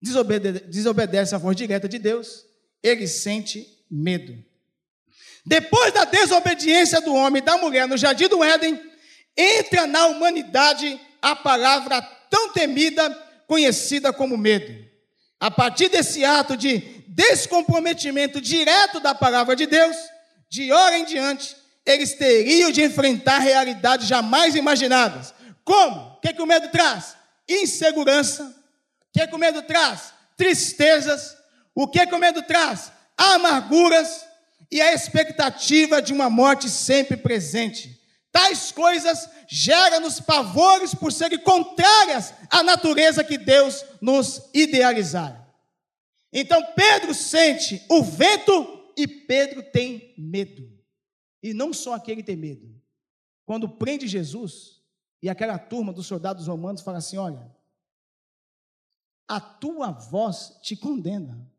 [0.01, 2.43] desobedece, desobedece a voz direta de Deus,
[2.83, 4.50] ele sente medo.
[5.45, 8.79] Depois da desobediência do homem e da mulher no jardim do Éden,
[9.35, 13.09] entra na humanidade a palavra tão temida,
[13.47, 14.73] conhecida como medo.
[15.39, 19.95] A partir desse ato de descomprometimento direto da palavra de Deus,
[20.49, 25.33] de hora em diante, eles teriam de enfrentar realidades jamais imaginadas.
[25.63, 26.13] Como?
[26.13, 27.15] O que, é que o medo traz?
[27.49, 28.43] Insegurança.
[28.43, 30.13] O que, é que o medo traz?
[30.37, 31.35] Tristezas.
[31.73, 32.91] O que, é que o medo traz?
[33.17, 34.25] Amarguras
[34.69, 37.99] e a expectativa de uma morte sempre presente.
[38.31, 45.41] Tais coisas geram-nos pavores por serem contrárias à natureza que Deus nos idealizar.
[46.31, 50.71] Então Pedro sente o vento e Pedro tem medo.
[51.43, 52.73] E não só aquele tem medo.
[53.45, 54.81] Quando prende Jesus
[55.21, 57.53] e aquela turma dos soldados romanos fala assim: olha,
[59.27, 61.49] a tua voz te condena.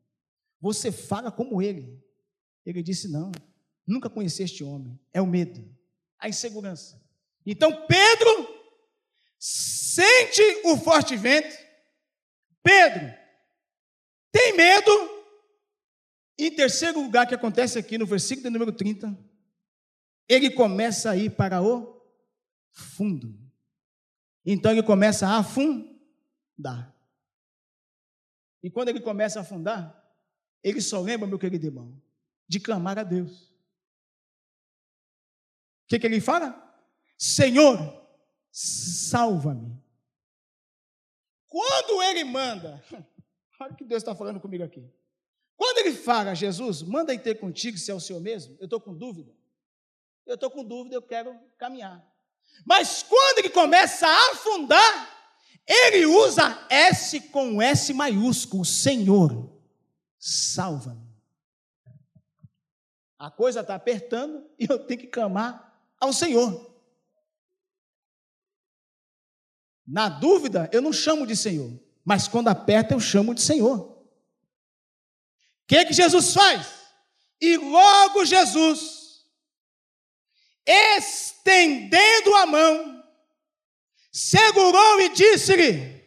[0.61, 2.03] Você fala como ele.
[2.64, 3.32] Ele disse: Não,
[3.86, 4.98] nunca conheci este homem.
[5.12, 5.64] É o medo,
[6.18, 7.00] a insegurança.
[7.44, 8.48] Então Pedro
[9.38, 11.56] sente o forte vento.
[12.62, 13.12] Pedro
[14.30, 14.90] tem medo.
[16.38, 19.16] Em terceiro lugar, que acontece aqui no versículo número 30,
[20.28, 22.02] ele começa a ir para o
[22.70, 23.38] fundo.
[24.44, 26.92] Então ele começa a afundar.
[28.62, 30.02] E quando ele começa a afundar,
[30.64, 32.00] ele só lembra, meu querido irmão,
[32.49, 33.43] de clamar a Deus.
[35.84, 36.59] O que, que ele fala?
[37.18, 37.78] Senhor,
[38.51, 39.80] salva-me.
[41.47, 42.82] Quando ele manda,
[43.61, 44.90] olha o que Deus está falando comigo aqui.
[45.57, 48.97] Quando ele fala, Jesus, manda ter contigo se é o Senhor mesmo, eu estou com
[48.97, 49.32] dúvida.
[50.26, 52.05] Eu estou com dúvida, eu quero caminhar.
[52.64, 55.12] Mas quando ele começa a afundar,
[55.66, 59.49] ele usa S com S maiúsculo, Senhor,
[60.18, 61.11] salva-me.
[63.22, 66.76] A coisa está apertando e eu tenho que clamar ao Senhor.
[69.86, 71.70] Na dúvida, eu não chamo de Senhor,
[72.04, 73.78] mas quando aperta, eu chamo de Senhor.
[73.78, 74.06] O
[75.68, 76.66] que, que Jesus faz?
[77.40, 79.24] E logo Jesus,
[80.66, 83.04] estendendo a mão,
[84.10, 86.04] segurou e disse-lhe: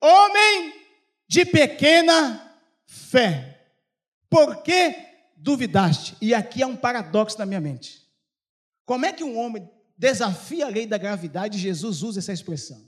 [0.00, 0.86] Homem
[1.28, 3.70] de pequena fé,
[4.30, 5.09] por que
[5.40, 6.16] duvidaste.
[6.20, 8.06] E aqui há um paradoxo na minha mente.
[8.84, 12.78] Como é que um homem desafia a lei da gravidade e Jesus usa essa expressão?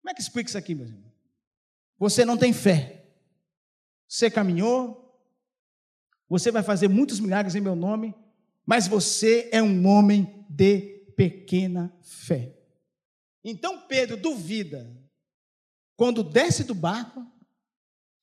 [0.00, 1.12] Como é que explica isso aqui, meu irmão?
[1.98, 3.06] Você não tem fé.
[4.06, 5.08] Você caminhou,
[6.28, 8.14] você vai fazer muitos milagres em meu nome,
[8.64, 12.56] mas você é um homem de pequena fé.
[13.44, 14.96] Então Pedro duvida.
[15.96, 17.26] quando desce do barco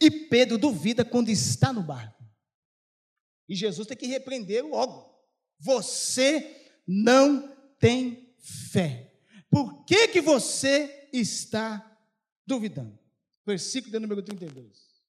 [0.02, 2.25] e Pedro duvida quando está no barco.
[3.48, 5.14] E Jesus tem que repreender logo.
[5.60, 8.36] Você não tem
[8.72, 9.14] fé.
[9.50, 12.00] Por que, que você está
[12.46, 12.98] duvidando?
[13.46, 15.04] Versículo de número 32.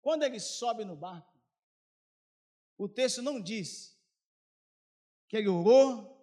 [0.00, 1.34] Quando ele sobe no barco,
[2.76, 3.98] o texto não diz
[5.28, 6.14] que ele orou,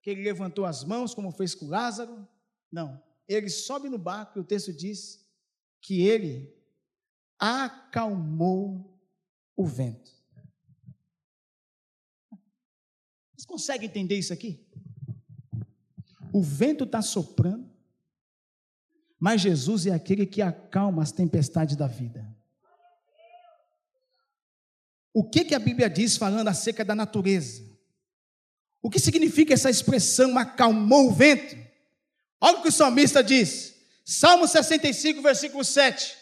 [0.00, 2.26] que ele levantou as mãos, como fez com Lázaro.
[2.72, 3.02] Não.
[3.28, 5.28] Ele sobe no barco e o texto diz
[5.80, 6.56] que ele
[7.38, 8.95] acalmou
[9.56, 10.10] o vento.
[13.32, 14.64] Vocês conseguem entender isso aqui?
[16.32, 17.70] O vento está soprando,
[19.18, 22.26] mas Jesus é aquele que acalma as tempestades da vida.
[25.12, 27.64] O que, que a Bíblia diz falando acerca da natureza?
[28.82, 31.56] O que significa essa expressão acalmou o vento?
[32.38, 36.16] Olha o que o salmista diz, Salmo 65, versículo 7.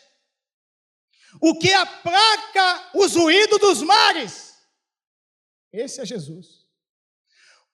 [1.40, 4.54] O que aplaca os ruídos dos mares?
[5.72, 6.64] Esse é Jesus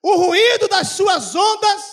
[0.01, 1.83] o ruído das suas ondas,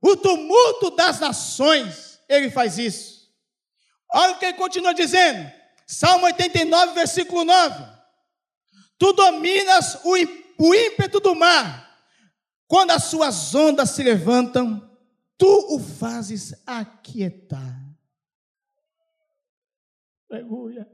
[0.00, 2.20] o tumulto das nações.
[2.28, 3.32] Ele faz isso.
[4.12, 5.50] Olha o que ele continua dizendo.
[5.86, 7.84] Salmo 89, versículo 9.
[8.98, 10.14] Tu dominas o,
[10.58, 11.90] o ímpeto do mar.
[12.66, 14.90] Quando as suas ondas se levantam,
[15.36, 17.81] tu o fazes aquietar.
[20.32, 20.88] Aleluia.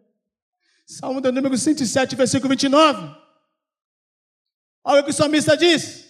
[0.84, 3.14] Salmo do número 107, versículo 29.
[4.82, 6.08] Olha o que o salmista diz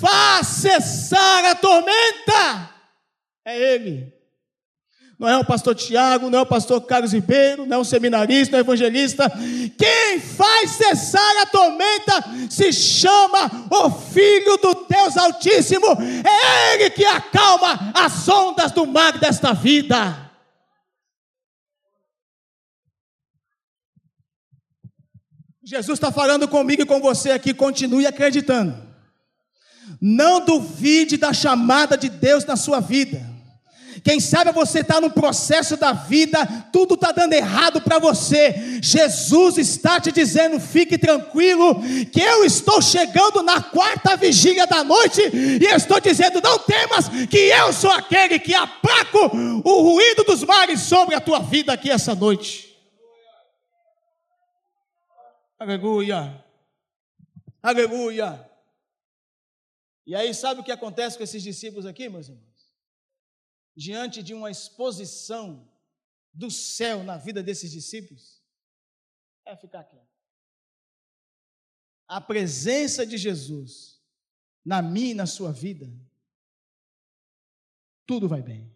[0.00, 2.70] faz cessar a tormenta.
[3.44, 4.12] É Ele.
[5.18, 8.52] Não é o pastor Tiago, não é o pastor Carlos Ribeiro, não é um seminarista,
[8.52, 9.28] não é um evangelista.
[9.76, 15.86] Quem faz cessar a tormenta se chama o Filho do Deus Altíssimo.
[16.24, 20.27] É Ele que acalma as ondas do mar desta vida.
[25.68, 28.74] Jesus está falando comigo e com você aqui, continue acreditando.
[30.00, 33.20] Não duvide da chamada de Deus na sua vida.
[34.02, 38.78] Quem sabe você está no processo da vida, tudo está dando errado para você.
[38.82, 45.20] Jesus está te dizendo: fique tranquilo, que eu estou chegando na quarta vigília da noite,
[45.34, 50.80] e estou dizendo: não temas, que eu sou aquele que aplaco o ruído dos mares
[50.80, 52.67] sobre a tua vida aqui essa noite.
[55.58, 56.44] Aleluia,
[57.60, 58.48] aleluia.
[60.06, 62.72] E aí, sabe o que acontece com esses discípulos aqui, meus irmãos?
[63.76, 65.68] Diante de uma exposição
[66.32, 68.40] do céu na vida desses discípulos,
[69.44, 70.06] é ficar quieto.
[72.06, 73.98] A presença de Jesus
[74.64, 75.90] na minha e na sua vida,
[78.06, 78.70] tudo vai bem.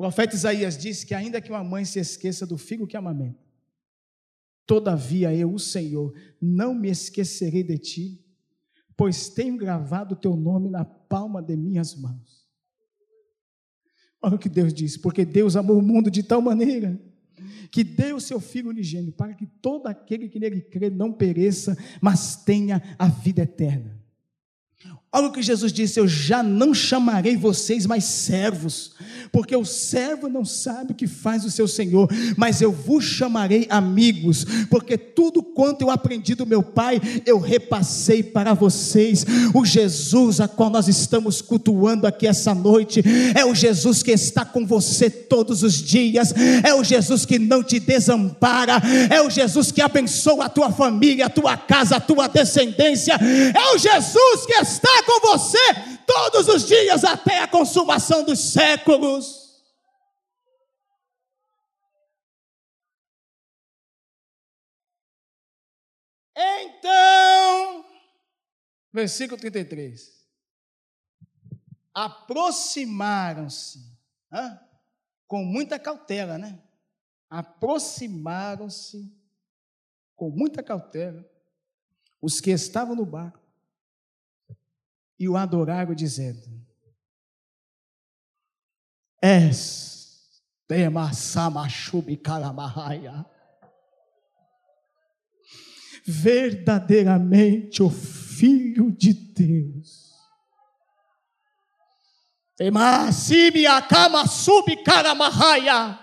[0.00, 3.38] O profeta Isaías disse que ainda que uma mãe se esqueça do filho que amamenta,
[4.66, 8.24] Todavia eu, o Senhor, não me esquecerei de ti,
[8.96, 12.48] pois tenho gravado o teu nome na palma de minhas mãos.
[14.22, 16.98] Olha o que Deus diz, porque Deus amou o mundo de tal maneira
[17.70, 21.76] que deu o seu Filho unigênito para que todo aquele que nele crê não pereça,
[22.00, 23.99] mas tenha a vida eterna.
[25.12, 28.92] Olha o que Jesus disse: Eu já não chamarei vocês mais servos,
[29.32, 33.66] porque o servo não sabe o que faz o seu senhor, mas eu vos chamarei
[33.68, 39.26] amigos, porque tudo quanto eu aprendi do meu Pai, eu repassei para vocês.
[39.52, 43.02] O Jesus a qual nós estamos cultuando aqui essa noite,
[43.34, 46.32] é o Jesus que está com você todos os dias,
[46.64, 48.80] é o Jesus que não te desampara,
[49.10, 53.74] é o Jesus que abençoa a tua família, a tua casa, a tua descendência, é
[53.74, 55.58] o Jesus que está com você
[56.06, 59.40] todos os dias até a consumação dos séculos.
[66.36, 67.84] Então,
[68.92, 70.20] versículo 33.
[71.92, 73.78] Aproximaram-se,
[75.26, 76.62] com muita cautela, né?
[77.28, 79.12] Aproximaram-se
[80.16, 81.28] com muita cautela
[82.20, 83.39] os que estavam no barco
[85.20, 86.40] e o adoraram, dizendo:
[89.22, 93.26] És Temasamachubi Kalamahaya.
[96.06, 100.10] Verdadeiramente o Filho de Deus.
[102.56, 105.98] Temasimi Akama Subi Kalamahaya.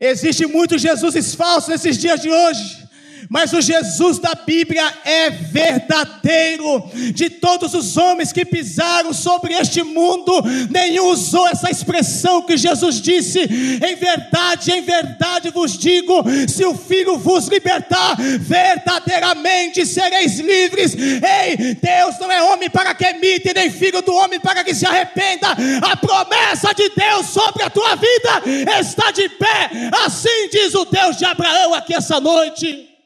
[0.00, 2.87] Existe muitos Jesuses falsos nesses dias de hoje
[3.28, 6.88] Mas o Jesus da Bíblia é verdadeiro.
[7.12, 10.32] De todos os homens que pisaram sobre este mundo,
[10.70, 16.74] nenhum usou essa expressão que Jesus disse: Em verdade, em verdade vos digo: se o
[16.74, 20.94] Filho vos libertar, verdadeiramente sereis livres.
[20.94, 24.86] Ei, Deus não é homem para que emite, nem filho do homem para que se
[24.86, 25.48] arrependa.
[25.82, 29.70] A promessa de Deus sobre a tua vida está de pé.
[30.04, 32.97] Assim diz o Deus de Abraão aqui essa noite.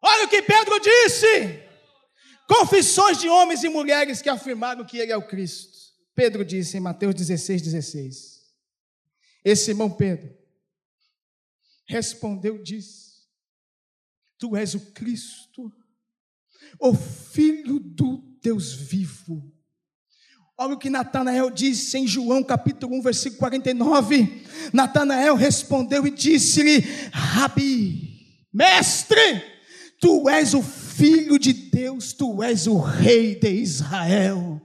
[0.00, 1.60] Olha o que Pedro disse.
[2.46, 5.76] Confissões de homens e mulheres que afirmaram que ele é o Cristo.
[6.14, 8.42] Pedro disse em Mateus 16, 16.
[9.44, 10.32] Esse irmão Pedro
[11.86, 13.22] respondeu, disse:
[14.38, 15.72] Tu és o Cristo,
[16.78, 19.52] o Filho do Deus vivo.
[20.62, 24.44] Olha o que Natanael disse em João capítulo 1, versículo 49.
[24.72, 29.42] Natanael respondeu e disse-lhe: Rabi, mestre,
[30.00, 34.62] tu és o filho de Deus, tu és o rei de Israel.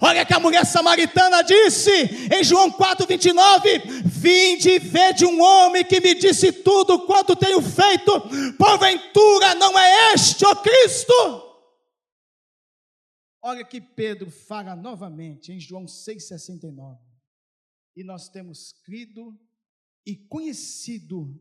[0.00, 5.84] Olha que a mulher samaritana disse em João 4, 29: Vinde e vede um homem
[5.84, 8.20] que me disse tudo quanto tenho feito,
[8.58, 11.45] porventura não é este o Cristo?
[13.48, 16.98] Olha que Pedro fala novamente em João 6,69.
[17.94, 19.38] E nós temos crido
[20.04, 21.40] e conhecido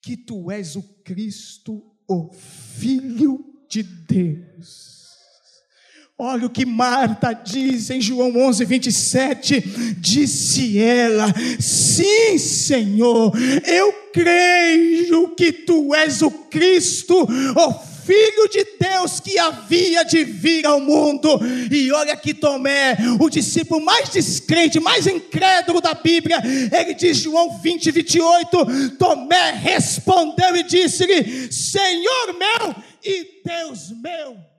[0.00, 5.16] que tu és o Cristo, o Filho de Deus.
[6.16, 9.60] Olha o que Marta diz em João 11, 27.
[9.98, 11.26] Disse ela:
[11.58, 13.32] Sim, Senhor,
[13.66, 20.66] eu creio que tu és o Cristo, o Filho de Deus que havia de vir
[20.66, 21.40] ao mundo.
[21.70, 26.38] E olha que Tomé, o discípulo mais descrente, mais incrédulo da Bíblia,
[26.72, 34.53] ele diz João 20, 28, Tomé respondeu e disse-lhe, Senhor meu e Deus meu.